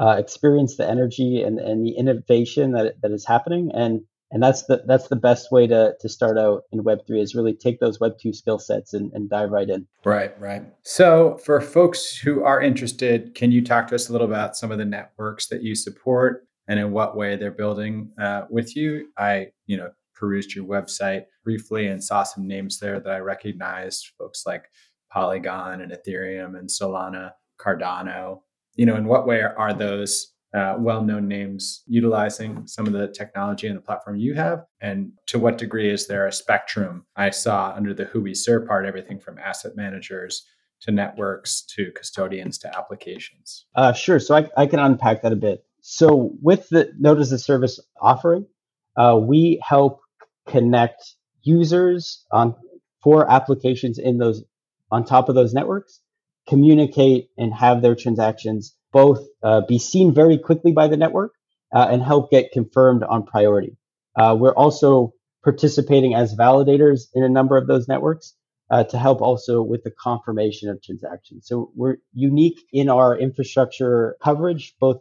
Uh, 0.00 0.16
experience 0.18 0.76
the 0.76 0.88
energy 0.88 1.42
and, 1.42 1.58
and 1.58 1.84
the 1.84 1.96
innovation 1.96 2.72
that, 2.72 2.94
that 3.02 3.10
is 3.10 3.26
happening 3.26 3.72
and 3.74 4.02
and 4.30 4.42
that's 4.42 4.64
the 4.64 4.82
that's 4.86 5.08
the 5.08 5.16
best 5.16 5.50
way 5.50 5.66
to 5.66 5.94
to 6.00 6.08
start 6.08 6.38
out 6.38 6.64
in 6.72 6.84
web 6.84 7.06
3 7.06 7.20
is 7.20 7.34
really 7.34 7.54
take 7.54 7.80
those 7.80 8.00
web 8.00 8.12
2 8.20 8.32
skill 8.32 8.58
sets 8.58 8.94
and, 8.94 9.12
and 9.12 9.30
dive 9.30 9.50
right 9.50 9.68
in. 9.68 9.86
Right 10.04 10.38
right. 10.40 10.62
So 10.82 11.38
for 11.44 11.60
folks 11.60 12.16
who 12.16 12.44
are 12.44 12.60
interested 12.60 13.34
can 13.34 13.52
you 13.52 13.64
talk 13.64 13.88
to 13.88 13.94
us 13.94 14.08
a 14.08 14.12
little 14.12 14.26
about 14.26 14.56
some 14.56 14.70
of 14.70 14.78
the 14.78 14.84
networks 14.84 15.46
that 15.48 15.62
you 15.62 15.74
support 15.74 16.46
and 16.68 16.78
in 16.78 16.92
what 16.92 17.16
way 17.16 17.36
they're 17.36 17.50
building 17.50 18.10
uh, 18.20 18.42
with 18.50 18.76
you? 18.76 19.08
I 19.16 19.48
you 19.66 19.76
know 19.76 19.90
perused 20.14 20.54
your 20.54 20.66
website 20.66 21.24
briefly 21.44 21.86
and 21.86 22.02
saw 22.02 22.24
some 22.24 22.44
names 22.44 22.80
there 22.80 22.98
that 22.98 23.12
i 23.12 23.18
recognized 23.20 24.10
folks 24.18 24.42
like 24.44 24.64
Polygon 25.10 25.80
and 25.80 25.92
Ethereum 25.92 26.58
and 26.58 26.68
Solana, 26.68 27.32
Cardano. 27.60 28.40
You 28.76 28.86
know, 28.86 28.96
in 28.96 29.06
what 29.06 29.26
way 29.26 29.42
are 29.42 29.74
those 29.74 30.32
uh, 30.54 30.76
well-known 30.78 31.28
names 31.28 31.82
utilizing 31.86 32.66
some 32.66 32.86
of 32.86 32.92
the 32.92 33.08
technology 33.08 33.66
and 33.66 33.76
the 33.76 33.82
platform 33.82 34.16
you 34.16 34.34
have? 34.34 34.64
And 34.80 35.12
to 35.26 35.38
what 35.38 35.58
degree 35.58 35.90
is 35.90 36.06
there 36.06 36.26
a 36.26 36.32
spectrum 36.32 37.04
i 37.16 37.30
saw 37.30 37.72
under 37.76 37.92
the 37.92 38.04
who 38.04 38.20
we 38.20 38.34
serve 38.34 38.66
part 38.66 38.86
everything 38.86 39.20
from 39.20 39.38
asset 39.38 39.72
managers 39.76 40.44
to 40.80 40.90
networks 40.92 41.62
to 41.76 41.90
custodians 41.94 42.58
to 42.58 42.76
applications? 42.76 43.66
Uh, 43.74 43.92
sure. 43.92 44.20
So 44.20 44.36
I, 44.36 44.48
I 44.56 44.66
can 44.66 44.78
unpack 44.78 45.22
that 45.22 45.32
a 45.32 45.36
bit. 45.36 45.64
So 45.80 46.32
with 46.40 46.68
the 46.68 46.92
node 46.98 47.20
as 47.20 47.32
a 47.32 47.38
service 47.38 47.80
offering 48.00 48.46
uh, 48.96 49.16
we 49.16 49.60
help 49.66 50.00
connect 50.46 51.14
users 51.42 52.24
on 52.32 52.54
for 53.02 53.30
applications 53.30 53.98
in 53.98 54.18
those 54.18 54.42
on 54.90 55.04
top 55.04 55.28
of 55.28 55.34
those 55.34 55.54
networks 55.54 56.00
communicate 56.48 57.28
and 57.36 57.52
have 57.54 57.82
their 57.82 57.94
transactions 57.94 58.74
both 58.92 59.26
uh, 59.42 59.62
be 59.68 59.78
seen 59.78 60.14
very 60.14 60.38
quickly 60.38 60.72
by 60.72 60.88
the 60.88 60.96
network 60.96 61.32
uh, 61.74 61.86
and 61.90 62.02
help 62.02 62.30
get 62.30 62.52
confirmed 62.52 63.02
on 63.02 63.24
priority. 63.24 63.76
Uh, 64.16 64.36
we're 64.38 64.54
also 64.54 65.12
participating 65.44 66.14
as 66.14 66.34
validators 66.34 67.02
in 67.14 67.22
a 67.22 67.28
number 67.28 67.56
of 67.56 67.66
those 67.66 67.88
networks 67.88 68.34
uh, 68.70 68.84
to 68.84 68.98
help 68.98 69.20
also 69.20 69.62
with 69.62 69.82
the 69.84 69.90
confirmation 69.90 70.68
of 70.68 70.82
transactions. 70.82 71.46
So 71.46 71.70
we're 71.74 71.96
unique 72.12 72.60
in 72.72 72.88
our 72.88 73.16
infrastructure 73.16 74.16
coverage, 74.22 74.74
both 74.80 75.00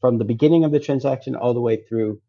from 0.00 0.18
the 0.18 0.24
beginning 0.24 0.64
of 0.64 0.72
the 0.72 0.80
transaction 0.80 1.36
all 1.36 1.54
the 1.54 1.60
way 1.60 1.82
through 1.88 2.20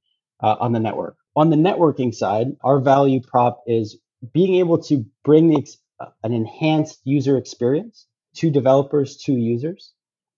uh, 0.42 0.56
on 0.60 0.72
the 0.72 0.80
network. 0.80 1.18
On 1.36 1.50
the 1.50 1.56
networking 1.56 2.14
side, 2.14 2.48
our 2.64 2.80
value 2.80 3.22
prop 3.22 3.64
is 3.68 3.98
being 4.34 4.56
able 4.56 4.80
to 4.84 5.06
bring 5.24 5.56
uh, 6.00 6.06
an 6.24 6.34
enhanced 6.34 7.00
user 7.04 7.38
experience 7.38 8.08
to 8.36 8.52
developers, 8.52 9.18
to 9.18 9.34
users, 9.34 9.94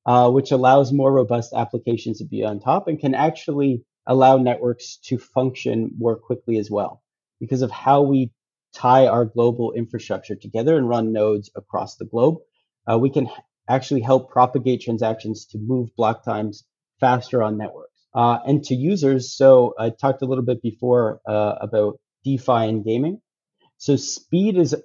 uh, 0.09 0.27
which 0.27 0.49
allows 0.49 0.91
more 0.91 1.13
robust 1.13 1.53
applications 1.53 2.17
to 2.17 2.25
be 2.25 2.43
on 2.43 2.59
top 2.59 2.87
and 2.87 2.99
can 2.99 3.13
actually 3.13 3.83
allow 4.07 4.37
networks 4.37 4.97
to 5.03 5.19
function 5.19 5.91
more 5.99 6.15
quickly 6.15 6.57
as 6.57 6.67
well 6.71 7.03
because 7.39 7.61
of 7.61 7.69
how 7.69 8.01
we 8.01 8.31
tie 8.73 9.05
our 9.05 9.23
global 9.23 9.71
infrastructure 9.73 10.33
together 10.33 10.75
and 10.75 10.89
run 10.89 11.13
nodes 11.13 11.51
across 11.55 11.97
the 11.97 12.05
globe. 12.05 12.37
Uh, 12.91 12.97
we 12.97 13.11
can 13.11 13.29
actually 13.69 14.01
help 14.01 14.31
propagate 14.31 14.81
transactions 14.81 15.45
to 15.45 15.59
move 15.59 15.95
block 15.95 16.25
times 16.25 16.63
faster 16.99 17.43
on 17.43 17.59
networks. 17.59 18.07
Uh, 18.11 18.39
and 18.47 18.63
to 18.63 18.73
users, 18.73 19.37
so 19.37 19.75
I 19.77 19.91
talked 19.91 20.23
a 20.23 20.25
little 20.25 20.43
bit 20.43 20.63
before 20.63 21.21
uh, 21.27 21.53
about 21.61 21.99
DeFi 22.23 22.67
and 22.67 22.83
gaming. 22.83 23.21
So 23.77 23.95
speed 23.95 24.57
is 24.57 24.75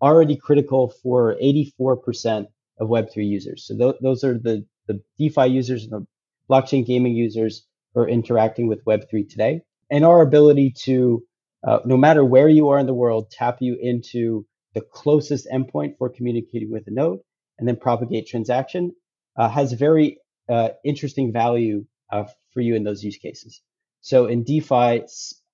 already 0.00 0.36
critical 0.36 0.94
for 1.02 1.36
84% 1.36 2.46
of 2.78 2.88
Web3 2.88 3.26
users. 3.26 3.66
So 3.66 3.76
th- 3.76 4.00
those 4.00 4.24
are 4.24 4.38
the, 4.38 4.64
the 4.86 5.00
DeFi 5.18 5.46
users 5.46 5.84
and 5.84 5.92
the 5.92 6.06
blockchain 6.50 6.86
gaming 6.86 7.14
users 7.14 7.66
who 7.94 8.00
are 8.00 8.08
interacting 8.08 8.66
with 8.66 8.84
Web3 8.84 9.28
today. 9.28 9.62
And 9.90 10.04
our 10.04 10.22
ability 10.22 10.72
to, 10.84 11.24
uh, 11.66 11.80
no 11.84 11.96
matter 11.96 12.24
where 12.24 12.48
you 12.48 12.68
are 12.70 12.78
in 12.78 12.86
the 12.86 12.94
world, 12.94 13.30
tap 13.30 13.58
you 13.60 13.76
into 13.80 14.46
the 14.74 14.80
closest 14.80 15.46
endpoint 15.52 15.98
for 15.98 16.08
communicating 16.08 16.70
with 16.70 16.86
a 16.88 16.90
node 16.90 17.20
and 17.58 17.68
then 17.68 17.76
propagate 17.76 18.26
transaction 18.26 18.92
uh, 19.36 19.48
has 19.48 19.72
very 19.72 20.18
uh, 20.48 20.70
interesting 20.84 21.32
value 21.32 21.84
uh, 22.12 22.24
for 22.52 22.60
you 22.60 22.74
in 22.74 22.84
those 22.84 23.02
use 23.02 23.16
cases. 23.16 23.62
So 24.00 24.26
in 24.26 24.44
DeFi, 24.44 25.04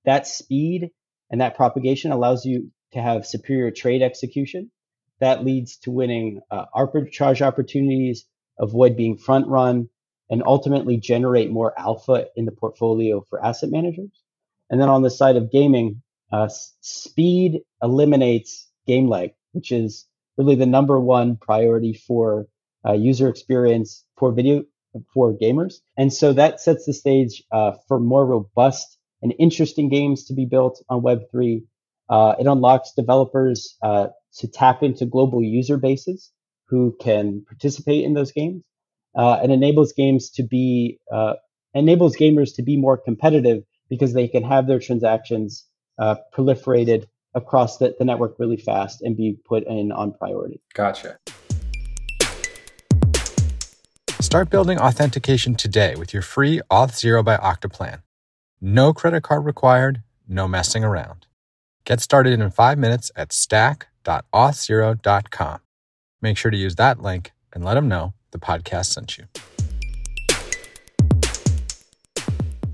that 0.04 0.26
speed 0.26 0.90
and 1.30 1.40
that 1.40 1.56
propagation 1.56 2.12
allows 2.12 2.44
you 2.44 2.70
to 2.92 3.00
have 3.00 3.26
superior 3.26 3.70
trade 3.70 4.02
execution 4.02 4.70
that 5.20 5.44
leads 5.44 5.76
to 5.78 5.90
winning 5.90 6.40
uh, 6.50 6.66
arbitrage 6.74 7.42
opportunities, 7.42 8.26
avoid 8.58 8.96
being 8.96 9.16
front 9.16 9.46
run, 9.48 9.88
and 10.30 10.42
ultimately 10.44 10.96
generate 10.96 11.50
more 11.50 11.78
alpha 11.78 12.26
in 12.36 12.44
the 12.44 12.52
portfolio 12.52 13.24
for 13.28 13.44
asset 13.44 13.70
managers. 13.70 14.22
And 14.70 14.80
then 14.80 14.88
on 14.88 15.02
the 15.02 15.10
side 15.10 15.36
of 15.36 15.50
gaming, 15.50 16.02
uh, 16.32 16.48
speed 16.80 17.60
eliminates 17.82 18.68
game 18.86 19.08
lag, 19.08 19.32
which 19.52 19.72
is 19.72 20.06
really 20.36 20.54
the 20.54 20.66
number 20.66 20.98
one 20.98 21.36
priority 21.36 21.92
for 21.92 22.46
uh, 22.86 22.92
user 22.92 23.28
experience 23.28 24.04
for 24.16 24.32
video 24.32 24.64
for 25.12 25.32
gamers. 25.36 25.74
And 25.96 26.12
so 26.12 26.32
that 26.32 26.60
sets 26.60 26.86
the 26.86 26.92
stage 26.92 27.42
uh, 27.52 27.72
for 27.86 28.00
more 28.00 28.26
robust 28.26 28.98
and 29.22 29.34
interesting 29.38 29.88
games 29.88 30.24
to 30.24 30.34
be 30.34 30.46
built 30.46 30.82
on 30.88 31.02
Web3. 31.02 31.62
Uh, 32.10 32.34
it 32.40 32.46
unlocks 32.46 32.92
developers 32.96 33.76
uh, 33.82 34.08
to 34.34 34.48
tap 34.48 34.82
into 34.82 35.06
global 35.06 35.42
user 35.42 35.76
bases 35.76 36.32
who 36.68 36.94
can 37.00 37.44
participate 37.46 38.04
in 38.04 38.14
those 38.14 38.32
games 38.32 38.62
uh, 39.16 39.38
and 39.42 39.52
enables 39.52 39.92
games 39.92 40.28
to 40.30 40.42
be 40.42 40.98
uh, 41.12 41.34
enables 41.72 42.16
gamers 42.16 42.54
to 42.56 42.62
be 42.62 42.76
more 42.76 42.96
competitive 42.96 43.62
because 43.88 44.12
they 44.12 44.26
can 44.26 44.42
have 44.42 44.66
their 44.66 44.80
transactions 44.80 45.66
uh, 45.98 46.16
proliferated 46.34 47.06
across 47.34 47.78
the, 47.78 47.94
the 47.98 48.04
network 48.04 48.34
really 48.38 48.56
fast 48.56 49.02
and 49.02 49.16
be 49.16 49.36
put 49.44 49.64
in 49.66 49.92
on 49.92 50.12
priority. 50.12 50.60
Gotcha. 50.74 51.16
Start 54.20 54.50
building 54.50 54.78
authentication 54.78 55.54
today 55.54 55.94
with 55.96 56.12
your 56.12 56.22
free 56.22 56.60
Auth0 56.70 57.24
by 57.24 57.36
Okta 57.36 57.72
plan. 57.72 58.02
No 58.60 58.92
credit 58.92 59.22
card 59.22 59.44
required, 59.44 60.02
no 60.28 60.46
messing 60.46 60.84
around. 60.84 61.26
Get 61.84 62.00
started 62.00 62.38
in 62.38 62.50
five 62.50 62.78
minutes 62.78 63.10
at 63.16 63.32
stack 63.32 63.88
www.auth0.com. 64.04 65.60
Make 66.22 66.36
sure 66.36 66.50
to 66.50 66.56
use 66.56 66.76
that 66.76 67.00
link 67.00 67.32
and 67.52 67.64
let 67.64 67.74
them 67.74 67.88
know 67.88 68.14
the 68.30 68.38
podcast 68.38 68.86
sent 68.86 69.18
you. 69.18 69.24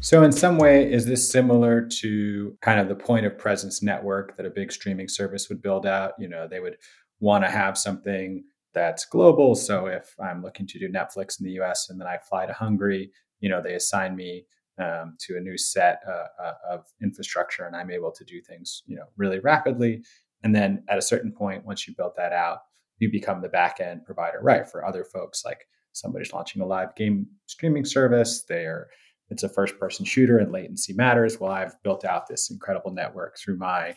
So, 0.01 0.23
in 0.23 0.31
some 0.31 0.59
way, 0.59 0.91
is 0.91 1.07
this 1.07 1.29
similar 1.29 1.89
to 2.01 2.57
kind 2.63 2.79
of 2.79 2.89
the 2.89 2.95
point 2.95 3.27
of 3.27 3.39
presence 3.39 3.83
network 3.83 4.37
that 4.37 4.47
a 4.47 4.51
big 4.51 4.71
streaming 4.71 5.09
service 5.09 5.49
would 5.49 5.61
build 5.61 5.85
out? 5.85 6.13
You 6.19 6.29
know, 6.29 6.47
they 6.47 6.61
would 6.61 6.77
want 7.19 7.45
to 7.45 7.51
have 7.51 7.77
something 7.77 8.45
that's 8.73 9.05
global. 9.05 9.55
So, 9.57 9.87
if 9.87 10.15
I'm 10.21 10.43
looking 10.43 10.67
to 10.69 10.79
do 10.79 10.89
Netflix 10.89 11.41
in 11.41 11.47
the 11.47 11.61
US 11.61 11.91
and 11.91 12.01
then 12.01 12.07
I 12.07 12.19
fly 12.19 12.47
to 12.47 12.53
Hungary, 12.53 13.11
you 13.41 13.49
know, 13.49 13.61
they 13.61 13.75
assign 13.75 14.15
me 14.15 14.45
um, 14.79 15.17
to 15.21 15.37
a 15.37 15.41
new 15.41 15.57
set 15.57 16.01
uh, 16.07 16.43
uh, 16.43 16.55
of 16.71 16.85
infrastructure 17.03 17.65
and 17.65 17.75
I'm 17.75 17.91
able 17.91 18.13
to 18.13 18.25
do 18.25 18.41
things, 18.41 18.83
you 18.87 18.97
know, 18.97 19.07
really 19.17 19.39
rapidly. 19.39 20.03
And 20.43 20.55
then 20.55 20.85
at 20.89 20.99
a 20.99 21.03
certain 21.03 21.33
point, 21.33 21.65
once 21.65 21.89
you 21.89 21.95
build 21.97 22.13
that 22.17 22.33
out, 22.33 22.59
you 22.99 23.11
become 23.11 23.41
the 23.41 23.49
back 23.49 23.81
end 23.81 24.05
provider, 24.05 24.39
right? 24.43 24.69
For 24.69 24.85
other 24.85 25.05
folks, 25.05 25.45
like 25.45 25.67
somebody's 25.93 26.33
launching 26.33 26.63
a 26.63 26.67
live 26.67 26.95
game 26.95 27.27
streaming 27.47 27.85
service, 27.85 28.45
they're 28.49 28.89
it's 29.31 29.43
a 29.43 29.49
first 29.49 29.79
person 29.79 30.05
shooter 30.05 30.39
and 30.39 30.53
latency 30.53 30.93
matters. 30.93 31.41
Well, 31.41 31.51
I've 31.51 31.81
built 31.83 32.05
out 32.05 32.29
this 32.29 32.51
incredible 32.51 32.93
network 32.93 33.37
through 33.39 33.59
my, 33.59 33.95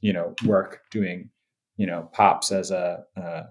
you 0.00 0.12
know, 0.12 0.34
work 0.46 0.80
doing, 0.90 1.28
you 1.76 1.86
know, 1.86 2.08
pops 2.12 2.50
as 2.50 2.70
a, 2.70 3.04
a 3.16 3.42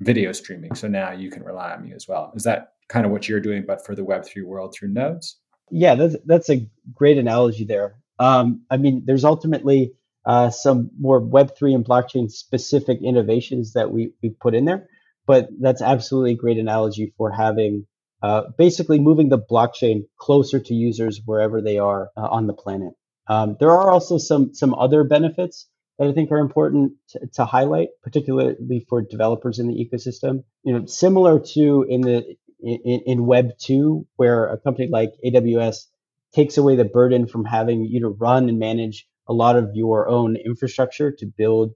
video 0.00 0.32
streaming. 0.32 0.74
So 0.74 0.88
now 0.88 1.12
you 1.12 1.30
can 1.30 1.44
rely 1.44 1.72
on 1.74 1.84
me 1.84 1.92
as 1.92 2.08
well. 2.08 2.32
Is 2.34 2.42
that 2.44 2.72
kind 2.88 3.06
of 3.06 3.12
what 3.12 3.28
you're 3.28 3.40
doing, 3.40 3.64
but 3.66 3.86
for 3.86 3.94
the 3.94 4.04
Web3 4.04 4.44
world 4.44 4.74
through 4.74 4.88
nodes? 4.88 5.38
Yeah, 5.70 5.94
that's, 5.94 6.16
that's 6.24 6.50
a 6.50 6.68
great 6.92 7.18
analogy 7.18 7.64
there. 7.64 7.96
Um, 8.18 8.64
I 8.70 8.76
mean, 8.76 9.02
there's 9.06 9.24
ultimately 9.24 9.92
uh, 10.26 10.50
some 10.50 10.90
more 10.98 11.20
Web3 11.20 11.74
and 11.74 11.84
blockchain 11.84 12.30
specific 12.30 13.00
innovations 13.02 13.72
that 13.74 13.90
we, 13.90 14.12
we 14.22 14.30
put 14.30 14.54
in 14.54 14.64
there. 14.64 14.88
But 15.26 15.48
that's 15.60 15.82
absolutely 15.82 16.32
a 16.32 16.36
great 16.36 16.58
analogy 16.58 17.14
for 17.16 17.30
having 17.30 17.86
uh, 18.22 18.42
basically 18.56 18.98
moving 18.98 19.28
the 19.28 19.38
blockchain 19.38 20.04
closer 20.18 20.58
to 20.58 20.74
users 20.74 21.20
wherever 21.24 21.60
they 21.60 21.78
are 21.78 22.10
uh, 22.16 22.22
on 22.22 22.46
the 22.46 22.54
planet. 22.54 22.94
Um, 23.26 23.56
there 23.58 23.70
are 23.70 23.90
also 23.90 24.18
some 24.18 24.54
some 24.54 24.74
other 24.74 25.04
benefits 25.04 25.66
that 25.98 26.08
I 26.08 26.12
think 26.12 26.30
are 26.30 26.38
important 26.38 26.92
to, 27.10 27.26
to, 27.34 27.44
highlight, 27.44 27.88
particularly 28.02 28.84
for 28.88 29.02
developers 29.02 29.58
in 29.58 29.68
the 29.68 29.74
ecosystem. 29.74 30.44
You 30.62 30.72
know, 30.72 30.86
similar 30.86 31.40
to 31.54 31.86
in 31.88 32.00
the 32.00 32.36
in, 32.64 33.02
in 33.06 33.26
Web 33.26 33.58
two, 33.58 34.06
where 34.16 34.46
a 34.46 34.58
company 34.58 34.88
like 34.88 35.12
AWS 35.24 35.86
takes 36.34 36.58
away 36.58 36.76
the 36.76 36.84
burden 36.84 37.26
from 37.26 37.44
having 37.44 37.84
you 37.84 38.00
to 38.00 38.08
run 38.08 38.48
and 38.48 38.58
manage 38.58 39.06
a 39.28 39.32
lot 39.32 39.56
of 39.56 39.70
your 39.74 40.08
own 40.08 40.36
infrastructure 40.36 41.12
to 41.12 41.26
build 41.26 41.72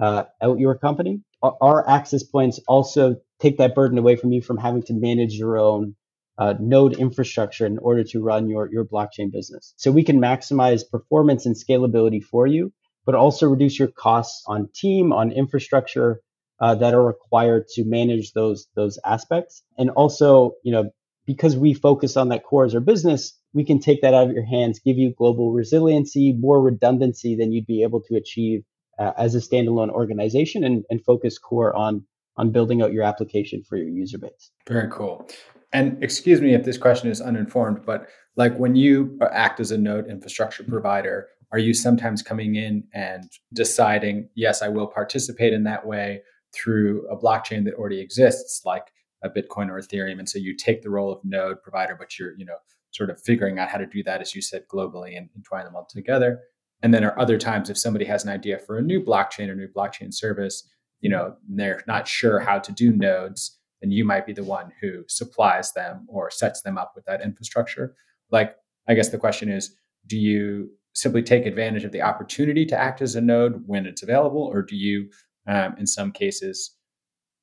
uh, 0.00 0.24
out 0.42 0.58
your 0.58 0.76
company. 0.76 1.20
Our, 1.42 1.88
access 1.88 2.22
points 2.22 2.60
also 2.68 3.16
take 3.38 3.58
that 3.58 3.74
burden 3.74 3.96
away 3.96 4.16
from 4.16 4.32
you 4.32 4.42
from 4.42 4.58
having 4.58 4.82
to 4.84 4.92
manage 4.92 5.34
your 5.34 5.58
own 5.58 5.94
uh, 6.36 6.54
node 6.60 6.96
infrastructure 6.98 7.64
in 7.66 7.78
order 7.78 8.04
to 8.04 8.22
run 8.22 8.48
your, 8.48 8.70
your 8.70 8.84
blockchain 8.84 9.32
business. 9.32 9.72
So 9.76 9.90
we 9.90 10.04
can 10.04 10.20
maximize 10.20 10.82
performance 10.90 11.46
and 11.46 11.56
scalability 11.56 12.22
for 12.22 12.46
you, 12.46 12.72
but 13.06 13.14
also 13.14 13.48
reduce 13.48 13.78
your 13.78 13.88
costs 13.88 14.42
on 14.46 14.68
team, 14.74 15.12
on 15.12 15.32
infrastructure 15.32 16.20
uh, 16.60 16.74
that 16.74 16.94
are 16.94 17.04
required 17.04 17.66
to 17.68 17.84
manage 17.84 18.32
those 18.32 18.68
those 18.76 18.98
aspects. 19.04 19.62
And 19.78 19.90
also, 19.90 20.52
you 20.62 20.72
know, 20.72 20.90
because 21.26 21.56
we 21.56 21.74
focus 21.74 22.16
on 22.16 22.28
that 22.28 22.44
core 22.44 22.64
as 22.64 22.74
our 22.74 22.80
business, 22.80 23.38
we 23.52 23.64
can 23.64 23.78
take 23.78 24.02
that 24.02 24.14
out 24.14 24.28
of 24.28 24.32
your 24.32 24.44
hands, 24.44 24.80
give 24.80 24.98
you 24.98 25.14
global 25.16 25.52
resiliency, 25.52 26.32
more 26.32 26.60
redundancy 26.60 27.36
than 27.36 27.52
you'd 27.52 27.66
be 27.66 27.82
able 27.82 28.00
to 28.02 28.16
achieve 28.16 28.62
uh, 28.98 29.12
as 29.16 29.34
a 29.34 29.38
standalone 29.38 29.90
organization 29.90 30.64
and, 30.64 30.84
and 30.90 31.04
focus 31.04 31.38
core 31.38 31.74
on 31.74 32.04
on 32.36 32.50
building 32.50 32.80
out 32.80 32.92
your 32.92 33.02
application 33.02 33.62
for 33.62 33.76
your 33.76 33.88
user 33.88 34.18
base. 34.18 34.50
Very 34.68 34.88
cool. 34.90 35.28
And 35.72 36.02
excuse 36.02 36.40
me 36.40 36.54
if 36.54 36.64
this 36.64 36.78
question 36.78 37.10
is 37.10 37.20
uninformed, 37.20 37.84
but 37.84 38.06
like 38.36 38.56
when 38.56 38.76
you 38.76 39.18
act 39.30 39.60
as 39.60 39.70
a 39.70 39.78
node 39.78 40.08
infrastructure 40.08 40.64
provider, 40.64 41.28
are 41.52 41.58
you 41.58 41.74
sometimes 41.74 42.22
coming 42.22 42.54
in 42.54 42.84
and 42.94 43.24
deciding, 43.52 44.28
yes, 44.34 44.62
I 44.62 44.68
will 44.68 44.86
participate 44.86 45.52
in 45.52 45.64
that 45.64 45.86
way 45.86 46.22
through 46.52 47.06
a 47.08 47.16
blockchain 47.16 47.64
that 47.64 47.74
already 47.74 48.00
exists, 48.00 48.62
like 48.64 48.92
a 49.22 49.30
Bitcoin 49.30 49.68
or 49.68 49.80
Ethereum? 49.80 50.18
And 50.18 50.28
so 50.28 50.38
you 50.38 50.56
take 50.56 50.82
the 50.82 50.90
role 50.90 51.12
of 51.12 51.20
node 51.24 51.62
provider, 51.62 51.96
but 51.98 52.18
you're, 52.18 52.36
you 52.36 52.44
know, 52.44 52.56
sort 52.92 53.10
of 53.10 53.20
figuring 53.20 53.58
out 53.58 53.68
how 53.68 53.78
to 53.78 53.86
do 53.86 54.02
that, 54.02 54.20
as 54.20 54.34
you 54.34 54.42
said, 54.42 54.62
globally 54.72 55.16
and 55.16 55.28
entwine 55.36 55.64
them 55.64 55.76
all 55.76 55.86
together. 55.88 56.40
And 56.82 56.92
then 56.92 57.02
there 57.02 57.12
are 57.12 57.20
other 57.20 57.38
times 57.38 57.70
if 57.70 57.78
somebody 57.78 58.04
has 58.06 58.24
an 58.24 58.30
idea 58.30 58.58
for 58.58 58.78
a 58.78 58.82
new 58.82 59.02
blockchain 59.02 59.48
or 59.48 59.54
new 59.54 59.68
blockchain 59.68 60.12
service, 60.12 60.68
you 61.00 61.10
know, 61.10 61.36
they're 61.48 61.84
not 61.86 62.08
sure 62.08 62.40
how 62.40 62.58
to 62.58 62.72
do 62.72 62.92
nodes, 62.92 63.58
then 63.80 63.90
you 63.90 64.04
might 64.04 64.26
be 64.26 64.32
the 64.32 64.44
one 64.44 64.72
who 64.80 65.04
supplies 65.08 65.72
them 65.72 66.06
or 66.08 66.30
sets 66.30 66.62
them 66.62 66.78
up 66.78 66.92
with 66.94 67.04
that 67.04 67.22
infrastructure. 67.22 67.94
Like, 68.30 68.56
I 68.88 68.94
guess 68.94 69.10
the 69.10 69.18
question 69.18 69.50
is, 69.50 69.74
do 70.06 70.18
you 70.18 70.70
simply 70.92 71.22
take 71.22 71.46
advantage 71.46 71.84
of 71.84 71.92
the 71.92 72.02
opportunity 72.02 72.66
to 72.66 72.76
act 72.76 73.00
as 73.00 73.14
a 73.14 73.20
node 73.20 73.62
when 73.66 73.86
it's 73.86 74.02
available, 74.02 74.42
or 74.42 74.62
do 74.62 74.76
you, 74.76 75.08
um, 75.46 75.74
in 75.78 75.86
some 75.86 76.12
cases, 76.12 76.76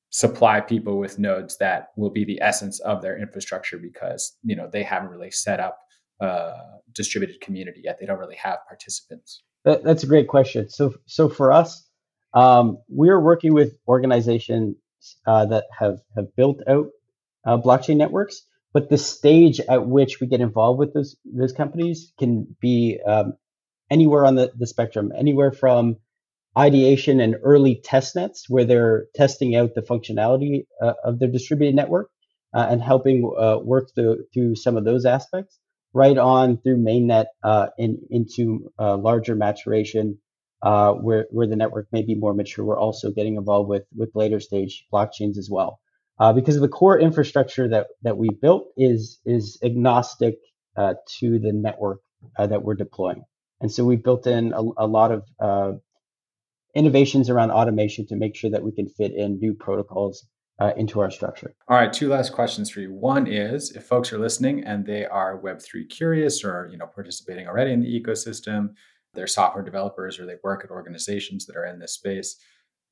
supply 0.10 0.62
people 0.62 0.98
with 0.98 1.20
nodes 1.20 1.58
that 1.58 1.90
will 1.98 2.10
be 2.10 2.24
the 2.24 2.42
essence 2.42 2.80
of 2.80 3.02
their 3.02 3.18
infrastructure 3.18 3.78
because 3.78 4.38
you 4.44 4.56
know 4.56 4.70
they 4.72 4.84
haven't 4.84 5.10
really 5.10 5.32
set 5.32 5.60
up 5.60 5.80
a 6.22 6.54
distributed 6.94 7.42
community 7.42 7.82
yet. 7.84 8.00
They 8.00 8.06
don't 8.06 8.20
really 8.20 8.38
have 8.38 8.60
participants. 8.68 9.44
That, 9.66 9.84
that's 9.84 10.04
a 10.04 10.08
great 10.08 10.28
question. 10.28 10.70
So, 10.70 10.94
so 11.06 11.30
for 11.30 11.52
us, 11.52 11.86
um, 12.34 12.78
we're 12.88 13.20
working 13.20 13.54
with 13.54 13.78
organizations 13.88 14.76
uh, 15.26 15.46
that 15.48 15.66
have 15.78 16.00
have 16.16 16.36
built 16.36 16.62
out 16.68 16.88
uh, 17.46 17.58
blockchain 17.58 17.98
networks, 17.98 18.44
but 18.74 18.90
the 18.90 18.98
stage 18.98 19.60
at 19.60 19.88
which 19.88 20.20
we 20.20 20.28
get 20.28 20.42
involved 20.42 20.80
with 20.80 20.94
those 20.94 21.16
those 21.26 21.54
companies 21.54 22.14
can 22.18 22.56
be 22.62 23.00
um, 23.06 23.34
anywhere 23.90 24.26
on 24.26 24.36
the, 24.36 24.52
the 24.56 24.68
spectrum, 24.68 25.12
anywhere 25.18 25.52
from 25.52 25.98
ideation 26.58 27.20
and 27.20 27.36
early 27.44 27.80
test 27.84 28.16
nets 28.16 28.46
where 28.50 28.66
they're 28.66 29.06
testing 29.16 29.56
out 29.56 29.76
the 29.76 29.82
functionality 29.82 30.66
uh, 30.82 30.94
of 31.04 31.20
their 31.20 31.30
distributed 31.30 31.76
network 31.76 32.10
uh, 32.54 32.66
and 32.70 32.82
helping 32.82 33.32
uh, 33.40 33.58
work 33.62 33.90
through, 33.94 34.24
through 34.34 34.56
some 34.56 34.76
of 34.76 34.84
those 34.84 35.06
aspects, 35.06 35.60
right 35.94 36.18
on 36.18 36.58
through 36.58 36.78
mainnet 36.78 37.26
uh, 37.44 37.68
in, 37.78 38.00
into 38.10 38.72
uh, 38.80 38.98
larger 38.98 39.36
maturation 39.36 40.18
uh, 40.64 40.94
where, 40.94 41.28
where 41.30 41.48
the 41.48 41.56
network 41.56 41.88
may 41.92 42.02
be 42.02 42.16
more 42.16 42.34
mature. 42.34 42.66
We're 42.66 42.80
also 42.80 43.12
getting 43.12 43.36
involved 43.36 43.70
with, 43.70 43.84
with 43.96 44.10
later 44.16 44.40
stage 44.40 44.86
blockchains 44.92 45.38
as 45.38 45.50
well. 45.52 45.80
because 46.34 46.60
the 46.60 46.68
core 46.68 47.00
infrastructure 47.00 47.70
that, 47.70 47.88
that 48.02 48.18
we 48.18 48.30
built 48.30 48.70
is, 48.76 49.20
is 49.26 49.60
agnostic 49.64 50.38
to 50.76 51.40
the 51.40 51.52
network 51.54 52.02
that 52.40 52.64
we're 52.64 52.76
deploying. 52.76 53.24
And 53.62 53.72
so 53.72 53.84
we 53.84 53.96
built 53.96 54.26
in 54.26 54.54
a, 54.54 54.62
a 54.78 54.88
lot 54.88 55.12
of 55.12 55.80
innovations 56.78 57.30
around 57.30 57.52
automation 57.52 58.06
to 58.08 58.16
make 58.16 58.36
sure 58.36 58.52
that 58.52 58.64
we 58.64 58.72
can 58.72 58.88
fit 58.88 59.12
in 59.14 59.40
new 59.40 59.54
protocols 59.54 60.28
uh, 60.60 60.72
into 60.78 61.00
our 61.00 61.12
structure. 61.12 61.54
All 61.68 61.78
right, 61.78 61.92
two 61.92 62.10
last 62.10 62.34
questions 62.34 62.70
for 62.70 62.82
you. 62.82 62.94
One 62.94 63.28
is 63.28 63.72
if 63.72 63.84
folks 63.84 64.14
are 64.14 64.20
listening 64.20 64.64
and 64.64 64.86
they 64.86 65.06
are 65.06 65.42
Web3 65.42 65.90
curious 65.90 66.44
or 66.44 66.70
you 66.72 66.78
know 66.78 66.88
participating 66.88 67.48
already 67.48 67.74
in 67.74 67.82
the 67.82 68.02
ecosystem, 68.02 68.70
they're 69.14 69.28
software 69.28 69.64
developers 69.64 70.20
or 70.20 70.26
they 70.26 70.38
work 70.44 70.64
at 70.64 70.72
organizations 70.72 71.46
that 71.48 71.56
are 71.56 71.66
in 71.66 71.80
this 71.80 71.94
space, 71.94 72.38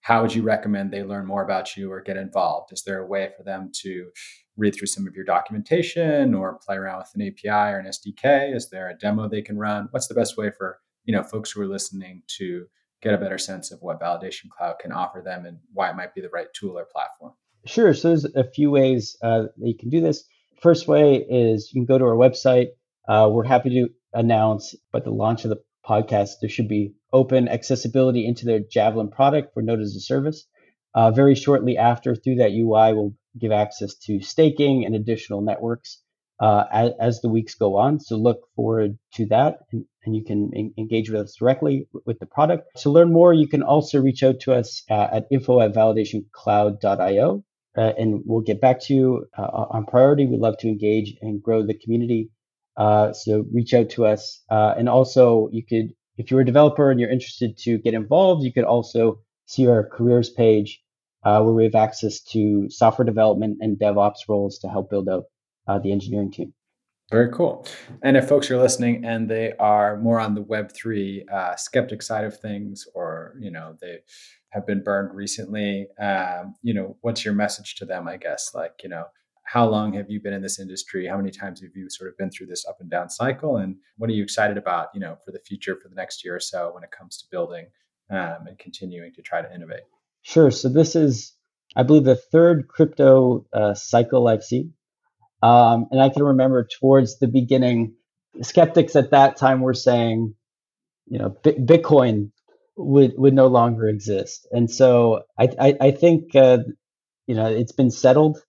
how 0.02 0.22
would 0.22 0.34
you 0.34 0.44
recommend 0.44 0.92
they 0.92 1.04
learn 1.04 1.26
more 1.26 1.44
about 1.44 1.78
you 1.78 1.92
or 1.92 2.02
get 2.02 2.18
involved? 2.18 2.72
Is 2.72 2.84
there 2.84 3.00
a 3.00 3.08
way 3.08 3.30
for 3.36 3.44
them 3.44 3.72
to 3.82 4.10
read 4.58 4.76
through 4.76 4.88
some 4.88 5.08
of 5.08 5.16
your 5.16 5.26
documentation 5.26 6.34
or 6.34 6.60
play 6.66 6.76
around 6.76 7.00
with 7.00 7.12
an 7.16 7.28
API 7.28 7.74
or 7.74 7.80
an 7.80 7.88
SDK? 7.88 8.56
Is 8.56 8.70
there 8.70 8.90
a 8.90 8.98
demo 8.98 9.28
they 9.28 9.42
can 9.42 9.58
run? 9.58 9.88
What's 9.92 10.08
the 10.08 10.16
best 10.16 10.38
way 10.38 10.52
for 10.56 10.80
you 11.04 11.16
know 11.16 11.24
folks 11.24 11.52
who 11.52 11.62
are 11.62 11.68
listening 11.68 12.24
to 12.38 12.66
get 13.02 13.14
a 13.14 13.18
better 13.18 13.38
sense 13.38 13.72
of 13.72 13.82
what 13.82 14.00
Validation 14.00 14.50
Cloud 14.50 14.76
can 14.80 14.92
offer 14.92 15.22
them 15.24 15.46
and 15.46 15.60
why 15.74 15.90
it 15.90 15.96
might 15.96 16.14
be 16.16 16.22
the 16.22 16.30
right 16.30 16.48
tool 16.54 16.78
or 16.78 16.86
platform? 16.86 17.34
Sure. 17.66 17.94
So 17.94 18.10
there's 18.10 18.26
a 18.26 18.44
few 18.44 18.72
ways 18.72 19.18
uh, 19.24 19.44
that 19.58 19.68
you 19.68 19.78
can 19.78 19.90
do 19.90 20.02
this. 20.02 20.24
First 20.62 20.88
way 20.88 21.16
is 21.18 21.72
you 21.74 21.82
can 21.82 21.86
go 21.86 21.98
to 21.98 22.06
our 22.06 22.16
website. 22.16 22.70
Uh, 23.08 23.30
we're 23.32 23.44
happy 23.44 23.70
to 23.70 23.90
announce, 24.14 24.76
but 24.92 25.04
the 25.04 25.12
launch 25.12 25.44
of 25.44 25.50
the 25.50 25.62
podcast, 25.88 26.40
there 26.42 26.50
should 26.50 26.68
be 26.68 26.94
open 27.14 27.48
accessibility 27.48 28.26
into 28.26 28.46
their 28.46 28.60
Javelin 28.60 29.10
product 29.10 29.54
for 29.54 29.62
Node 29.62 29.82
as 29.82 29.96
a 29.96 30.00
Service. 30.00 30.48
Uh, 30.94 31.12
very 31.12 31.36
shortly 31.36 31.78
after, 31.78 32.16
through 32.16 32.36
that 32.36 32.52
UI, 32.52 32.94
we'll 32.94 33.14
give 33.38 33.52
access 33.52 33.96
to 33.96 34.22
staking 34.22 34.86
and 34.86 34.96
additional 34.96 35.42
networks 35.42 36.02
uh, 36.40 36.66
as, 36.72 36.92
as, 37.00 37.22
the 37.22 37.30
weeks 37.30 37.56
go 37.56 37.78
on. 37.78 38.00
So 38.00 38.18
look 38.18 38.42
forward 38.56 38.98
to 39.14 39.26
that, 39.28 39.60
and, 39.72 39.86
and 40.06 40.16
you 40.16 40.24
can 40.24 40.52
en- 40.56 40.74
engage 40.78 41.10
with 41.10 41.22
us 41.22 41.36
directly 41.36 41.88
with 42.06 42.20
the 42.20 42.26
product. 42.26 42.82
To 42.82 42.90
learn 42.90 43.14
more, 43.14 43.34
you 43.34 43.48
can 43.48 43.64
also 43.64 44.02
reach 44.02 44.24
out 44.24 44.42
to 44.42 44.54
us 44.54 44.84
uh, 44.90 45.08
at 45.14 45.28
info 45.32 45.62
at 45.62 45.74
validationcloud.io, 45.74 47.44
uh, 47.78 47.82
and 47.98 48.22
we'll 48.26 48.42
get 48.42 48.60
back 48.60 48.82
to 48.82 48.94
you 48.94 49.26
uh, 49.38 49.44
on 49.44 49.86
priority. 49.86 50.26
We'd 50.26 50.42
love 50.42 50.58
to 50.60 50.68
engage 50.68 51.16
and 51.22 51.42
grow 51.42 51.66
the 51.66 51.74
community. 51.74 52.32
Uh, 52.76 53.14
so 53.14 53.46
reach 53.54 53.74
out 53.74 53.90
to 53.92 54.06
us, 54.06 54.44
uh, 54.52 54.74
and 54.78 54.90
also 54.90 55.48
you 55.54 55.64
could, 55.66 55.94
if 56.18 56.30
you're 56.30 56.42
a 56.42 56.46
developer 56.46 56.92
and 56.92 57.00
you're 57.00 57.10
interested 57.10 57.58
to 57.60 57.78
get 57.78 57.94
involved, 57.94 58.44
you 58.44 58.52
could 58.52 58.66
also 58.66 59.20
see 59.46 59.68
our 59.68 59.88
careers 59.88 60.30
page. 60.30 60.82
where 61.24 61.44
we 61.44 61.64
have 61.64 61.76
access 61.76 62.22
to 62.22 62.70
software 62.70 63.06
development 63.06 63.60
and 63.62 63.80
DevOps 63.80 64.28
roles 64.28 64.60
to 64.60 64.68
help 64.68 64.90
build 64.90 65.08
out 65.08 65.24
uh, 65.68 65.80
the 65.80 65.92
engineering 65.92 66.32
team. 66.32 66.54
Very 67.12 67.32
cool. 67.32 67.68
And 68.02 68.18
if 68.18 68.28
folks 68.28 68.50
are 68.50 68.58
listening 68.58 69.06
and 69.06 69.30
they 69.30 69.54
are 69.60 69.98
more 69.98 70.20
on 70.20 70.34
the 70.34 70.42
Web 70.42 70.72
three 70.74 71.24
uh, 71.32 71.56
skeptic 71.56 72.02
side 72.02 72.26
of 72.26 72.40
things, 72.40 72.88
or 72.96 73.36
you 73.40 73.52
know 73.52 73.78
they 73.80 74.00
have 74.50 74.66
been 74.66 74.82
burned 74.82 75.16
recently, 75.16 75.88
um, 76.00 76.56
you 76.64 76.74
know, 76.74 76.98
what's 77.02 77.24
your 77.24 77.36
message 77.36 77.76
to 77.76 77.86
them? 77.86 78.08
I 78.08 78.18
guess 78.18 78.52
like 78.56 78.82
you 78.82 78.90
know, 78.90 79.06
how 79.44 79.68
long 79.70 79.94
have 79.94 80.10
you 80.10 80.20
been 80.20 80.34
in 80.34 80.42
this 80.42 80.60
industry? 80.60 81.06
How 81.06 81.18
many 81.18 81.30
times 81.30 81.62
have 81.62 81.76
you 81.76 81.90
sort 81.92 82.10
of 82.10 82.18
been 82.18 82.32
through 82.32 82.48
this 82.48 82.66
up 82.66 82.78
and 82.80 82.90
down 82.90 83.10
cycle? 83.10 83.58
And 83.58 83.76
what 83.98 84.10
are 84.10 84.14
you 84.14 84.24
excited 84.24 84.58
about? 84.58 84.88
You 84.96 85.00
know, 85.00 85.18
for 85.24 85.32
the 85.32 85.40
future, 85.40 85.78
for 85.80 85.90
the 85.90 85.96
next 85.96 86.26
year 86.26 86.36
or 86.36 86.40
so, 86.40 86.72
when 86.74 86.84
it 86.84 86.90
comes 86.90 87.18
to 87.18 87.26
building 87.30 87.68
um, 88.10 88.48
and 88.48 88.58
continuing 88.58 89.14
to 89.14 89.22
try 89.22 89.44
to 89.44 89.54
innovate. 89.54 89.84
Sure. 90.24 90.50
So 90.50 90.70
this 90.70 90.96
is, 90.96 91.34
I 91.76 91.84
believe, 91.84 92.04
the 92.04 92.16
third 92.16 92.68
crypto 92.68 93.46
uh, 93.54 93.76
cycle 93.76 94.28
I've 94.28 94.44
seen. 94.44 94.74
Um, 95.42 95.88
and 95.92 96.02
I 96.02 96.10
can 96.10 96.24
remember 96.24 96.68
towards 96.80 97.20
the 97.20 97.28
beginning, 97.28 97.96
skeptics 98.42 98.96
at 98.96 99.12
that 99.12 99.38
time 99.38 99.62
were 99.62 99.74
saying, 99.74 100.36
you 101.08 101.20
know, 101.20 101.36
B- 101.44 101.52
Bitcoin 101.52 102.32
would 102.78 103.14
would 103.18 103.34
no 103.34 103.48
longer 103.48 103.88
exist. 103.88 104.48
And 104.52 104.70
so 104.70 105.24
I 105.40 105.50
I, 105.60 105.78
I 105.82 105.92
think 105.92 106.36
uh, 106.36 106.60
you 107.28 107.36
know 107.36 107.48
it's 107.48 107.72
been 107.72 107.92
settled 107.92 108.40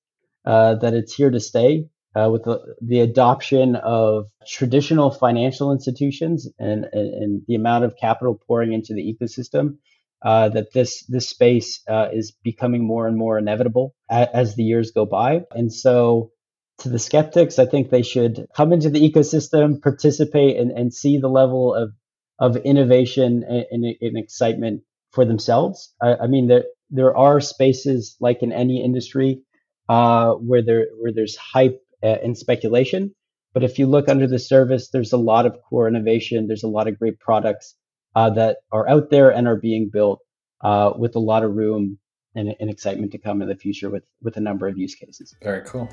uh, 0.45 0.77
that 0.77 0.95
it's 0.95 1.15
here 1.15 1.31
to 1.31 1.41
stay. 1.41 1.89
Uh, 2.15 2.31
with 2.31 2.45
the, 2.45 2.59
the 2.81 3.01
adoption 3.01 3.77
of 3.77 4.25
traditional 4.49 5.11
financial 5.11 5.71
institutions 5.71 6.49
and, 6.59 6.87
and, 6.91 7.13
and, 7.13 7.43
the 7.47 7.55
amount 7.55 7.85
of 7.85 7.95
capital 8.01 8.41
pouring 8.47 8.73
into 8.73 8.95
the 8.95 9.03
ecosystem, 9.03 9.77
uh, 10.25 10.49
that 10.49 10.73
this 10.73 11.05
this 11.09 11.29
space 11.29 11.83
uh, 11.91 12.09
is 12.11 12.33
becoming 12.43 12.87
more 12.87 13.07
and 13.07 13.19
more 13.19 13.37
inevitable 13.37 13.95
as, 14.11 14.29
as 14.33 14.55
the 14.57 14.63
years 14.63 14.93
go 14.93 15.05
by. 15.05 15.43
And 15.51 15.71
so 15.71 16.31
to 16.79 16.89
the 16.89 16.99
skeptics, 16.99 17.59
I 17.59 17.67
think 17.67 17.91
they 17.91 18.03
should 18.03 18.47
come 18.55 18.73
into 18.73 18.91
the 18.91 19.01
ecosystem, 19.01 19.81
participate, 19.81 20.57
and, 20.57 20.71
and 20.71 20.93
see 20.93 21.19
the 21.19 21.29
level 21.29 21.75
of 21.75 21.93
of 22.39 22.57
innovation 22.57 23.45
and, 23.49 23.65
and, 23.71 23.85
and 24.01 24.19
excitement 24.19 24.83
for 25.13 25.25
themselves. 25.25 25.95
I, 26.03 26.17
I, 26.17 26.27
mean, 26.27 26.49
there 26.49 26.65
there 26.91 27.17
are 27.17 27.41
spaces 27.41 28.17
like 28.21 28.43
in 28.43 28.53
any 28.53 28.85
industry 28.85 29.43
uh, 29.89 30.33
where 30.33 30.63
there 30.63 30.89
where 30.99 31.13
there's 31.13 31.37
hype 31.37 31.81
uh, 32.03 32.19
and 32.23 32.37
speculation. 32.37 33.15
But 33.55 33.65
if 33.65 33.79
you 33.79 33.87
look 33.87 34.09
under 34.09 34.27
the 34.27 34.39
surface, 34.39 34.91
there's 34.91 35.15
a 35.15 35.19
lot 35.19 35.47
of 35.47 35.57
core 35.63 35.89
innovation. 35.89 36.47
There's 36.47 36.63
a 36.63 36.69
lot 36.69 36.89
of 36.89 36.99
great 36.99 37.19
products 37.19 37.75
uh, 38.15 38.31
that 38.31 38.59
are 38.71 38.87
out 38.87 39.09
there 39.09 39.31
and 39.31 39.49
are 39.49 39.57
being 39.57 39.89
built 39.91 40.21
uh, 40.63 40.93
with 40.99 41.17
a 41.17 41.21
lot 41.21 41.43
of 41.43 41.55
room 41.55 41.99
and, 42.35 42.55
and 42.61 42.69
excitement 42.69 43.13
to 43.13 43.19
come 43.19 43.41
in 43.41 43.49
the 43.49 43.57
future 43.57 43.89
with 43.89 44.05
with 44.23 44.37
a 44.37 44.41
number 44.41 44.69
of 44.69 44.77
use 44.77 44.95
cases. 44.95 45.35
Very 45.43 45.65
cool. 45.65 45.89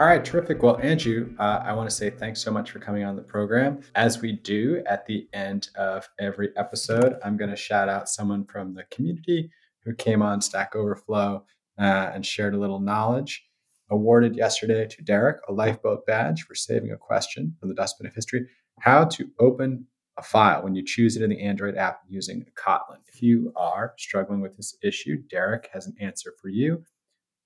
All 0.00 0.06
right, 0.06 0.24
terrific. 0.24 0.62
Well, 0.62 0.78
Andrew, 0.80 1.34
uh, 1.38 1.60
I 1.62 1.74
want 1.74 1.90
to 1.90 1.94
say 1.94 2.08
thanks 2.08 2.40
so 2.40 2.50
much 2.50 2.70
for 2.70 2.78
coming 2.78 3.04
on 3.04 3.16
the 3.16 3.22
program. 3.22 3.82
As 3.94 4.22
we 4.22 4.32
do 4.32 4.82
at 4.86 5.04
the 5.04 5.28
end 5.34 5.68
of 5.74 6.08
every 6.18 6.56
episode, 6.56 7.16
I'm 7.22 7.36
going 7.36 7.50
to 7.50 7.56
shout 7.56 7.90
out 7.90 8.08
someone 8.08 8.46
from 8.46 8.72
the 8.72 8.84
community 8.84 9.50
who 9.84 9.94
came 9.94 10.22
on 10.22 10.40
Stack 10.40 10.74
Overflow 10.74 11.44
uh, 11.78 12.12
and 12.14 12.24
shared 12.24 12.54
a 12.54 12.58
little 12.58 12.80
knowledge. 12.80 13.46
Awarded 13.90 14.36
yesterday 14.36 14.86
to 14.86 15.02
Derek 15.02 15.42
a 15.50 15.52
lifeboat 15.52 16.06
badge 16.06 16.44
for 16.44 16.54
saving 16.54 16.92
a 16.92 16.96
question 16.96 17.54
from 17.60 17.68
the 17.68 17.74
dustbin 17.74 18.06
of 18.06 18.14
history 18.14 18.46
how 18.78 19.04
to 19.04 19.28
open 19.38 19.86
a 20.16 20.22
file 20.22 20.62
when 20.62 20.74
you 20.74 20.82
choose 20.82 21.18
it 21.18 21.22
in 21.22 21.28
the 21.28 21.42
Android 21.42 21.76
app 21.76 22.00
using 22.08 22.46
Kotlin. 22.56 23.00
If 23.06 23.20
you 23.20 23.52
are 23.54 23.92
struggling 23.98 24.40
with 24.40 24.56
this 24.56 24.78
issue, 24.82 25.18
Derek 25.28 25.68
has 25.74 25.86
an 25.86 25.94
answer 26.00 26.32
for 26.40 26.48
you. 26.48 26.86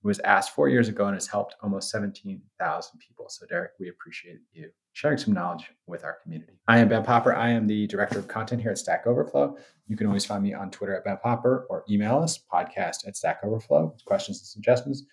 It 0.05 0.07
was 0.07 0.21
asked 0.21 0.51
four 0.51 0.69
years 0.69 0.91
ago 0.91 1.07
and 1.07 1.15
has 1.15 1.27
helped 1.27 1.57
almost 1.63 1.89
17,000 1.89 2.99
people. 2.99 3.25
So, 3.31 3.47
Derek, 3.47 3.71
we 3.81 3.89
appreciate 3.89 4.41
you 4.53 4.69
sharing 4.93 5.17
some 5.17 5.33
knowledge 5.33 5.71
with 5.87 6.05
our 6.05 6.19
community. 6.23 6.53
I 6.69 6.79
am 6.81 6.89
Ben 6.89 7.03
Popper. 7.03 7.35
I 7.35 7.49
am 7.49 7.67
the 7.67 7.87
director 7.87 8.19
of 8.19 8.29
content 8.29 8.61
here 8.61 8.71
at 8.71 8.77
Stack 8.77 9.07
Overflow. 9.07 9.57
You 9.89 9.97
can 9.97 10.07
always 10.07 10.27
find 10.27 10.43
me 10.43 10.53
on 10.53 10.71
Twitter 10.71 10.95
at 10.95 11.05
Ben 11.05 11.17
Popper 11.23 11.67
or 11.71 11.85
email 11.89 12.19
us 12.19 12.39
podcast 12.53 13.09
at 13.09 13.17
Stack 13.17 13.41
Overflow 13.43 13.93
with 13.95 14.05
questions 14.05 14.41
and 14.41 14.47
suggestions. 14.47 15.07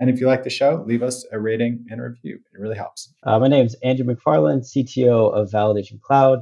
And 0.00 0.10
if 0.10 0.20
you 0.20 0.26
like 0.26 0.42
the 0.42 0.50
show, 0.50 0.82
leave 0.88 1.04
us 1.04 1.24
a 1.30 1.38
rating 1.38 1.86
and 1.88 2.00
a 2.00 2.02
review. 2.02 2.40
It 2.52 2.58
really 2.58 2.76
helps. 2.76 3.14
Uh, 3.22 3.38
my 3.38 3.46
name 3.46 3.64
is 3.64 3.76
Andrew 3.84 4.04
McFarland, 4.04 4.66
CTO 4.68 5.32
of 5.32 5.52
Validation 5.52 6.00
Cloud. 6.00 6.40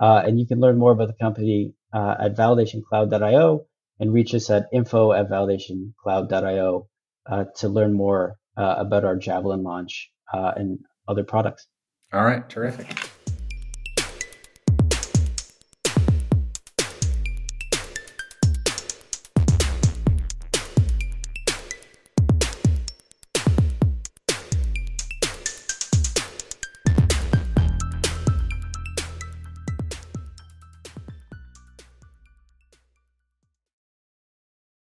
Uh, 0.00 0.22
and 0.24 0.40
you 0.40 0.46
can 0.46 0.58
learn 0.58 0.78
more 0.78 0.92
about 0.92 1.08
the 1.08 1.22
company 1.22 1.74
uh, 1.92 2.14
at 2.18 2.34
validationcloud.io 2.34 3.66
and 4.00 4.10
reach 4.10 4.34
us 4.34 4.48
at 4.48 4.68
info 4.72 5.12
at 5.12 5.28
validationcloud.io 5.28 6.88
to 7.56 7.68
learn 7.68 7.92
more 7.92 8.38
uh, 8.56 8.74
about 8.78 9.04
our 9.04 9.16
Javelin 9.16 9.62
launch 9.62 10.10
uh, 10.32 10.52
and 10.56 10.78
other 11.08 11.24
products. 11.24 11.66
All 12.12 12.24
right, 12.24 12.48
terrific. 12.48 13.10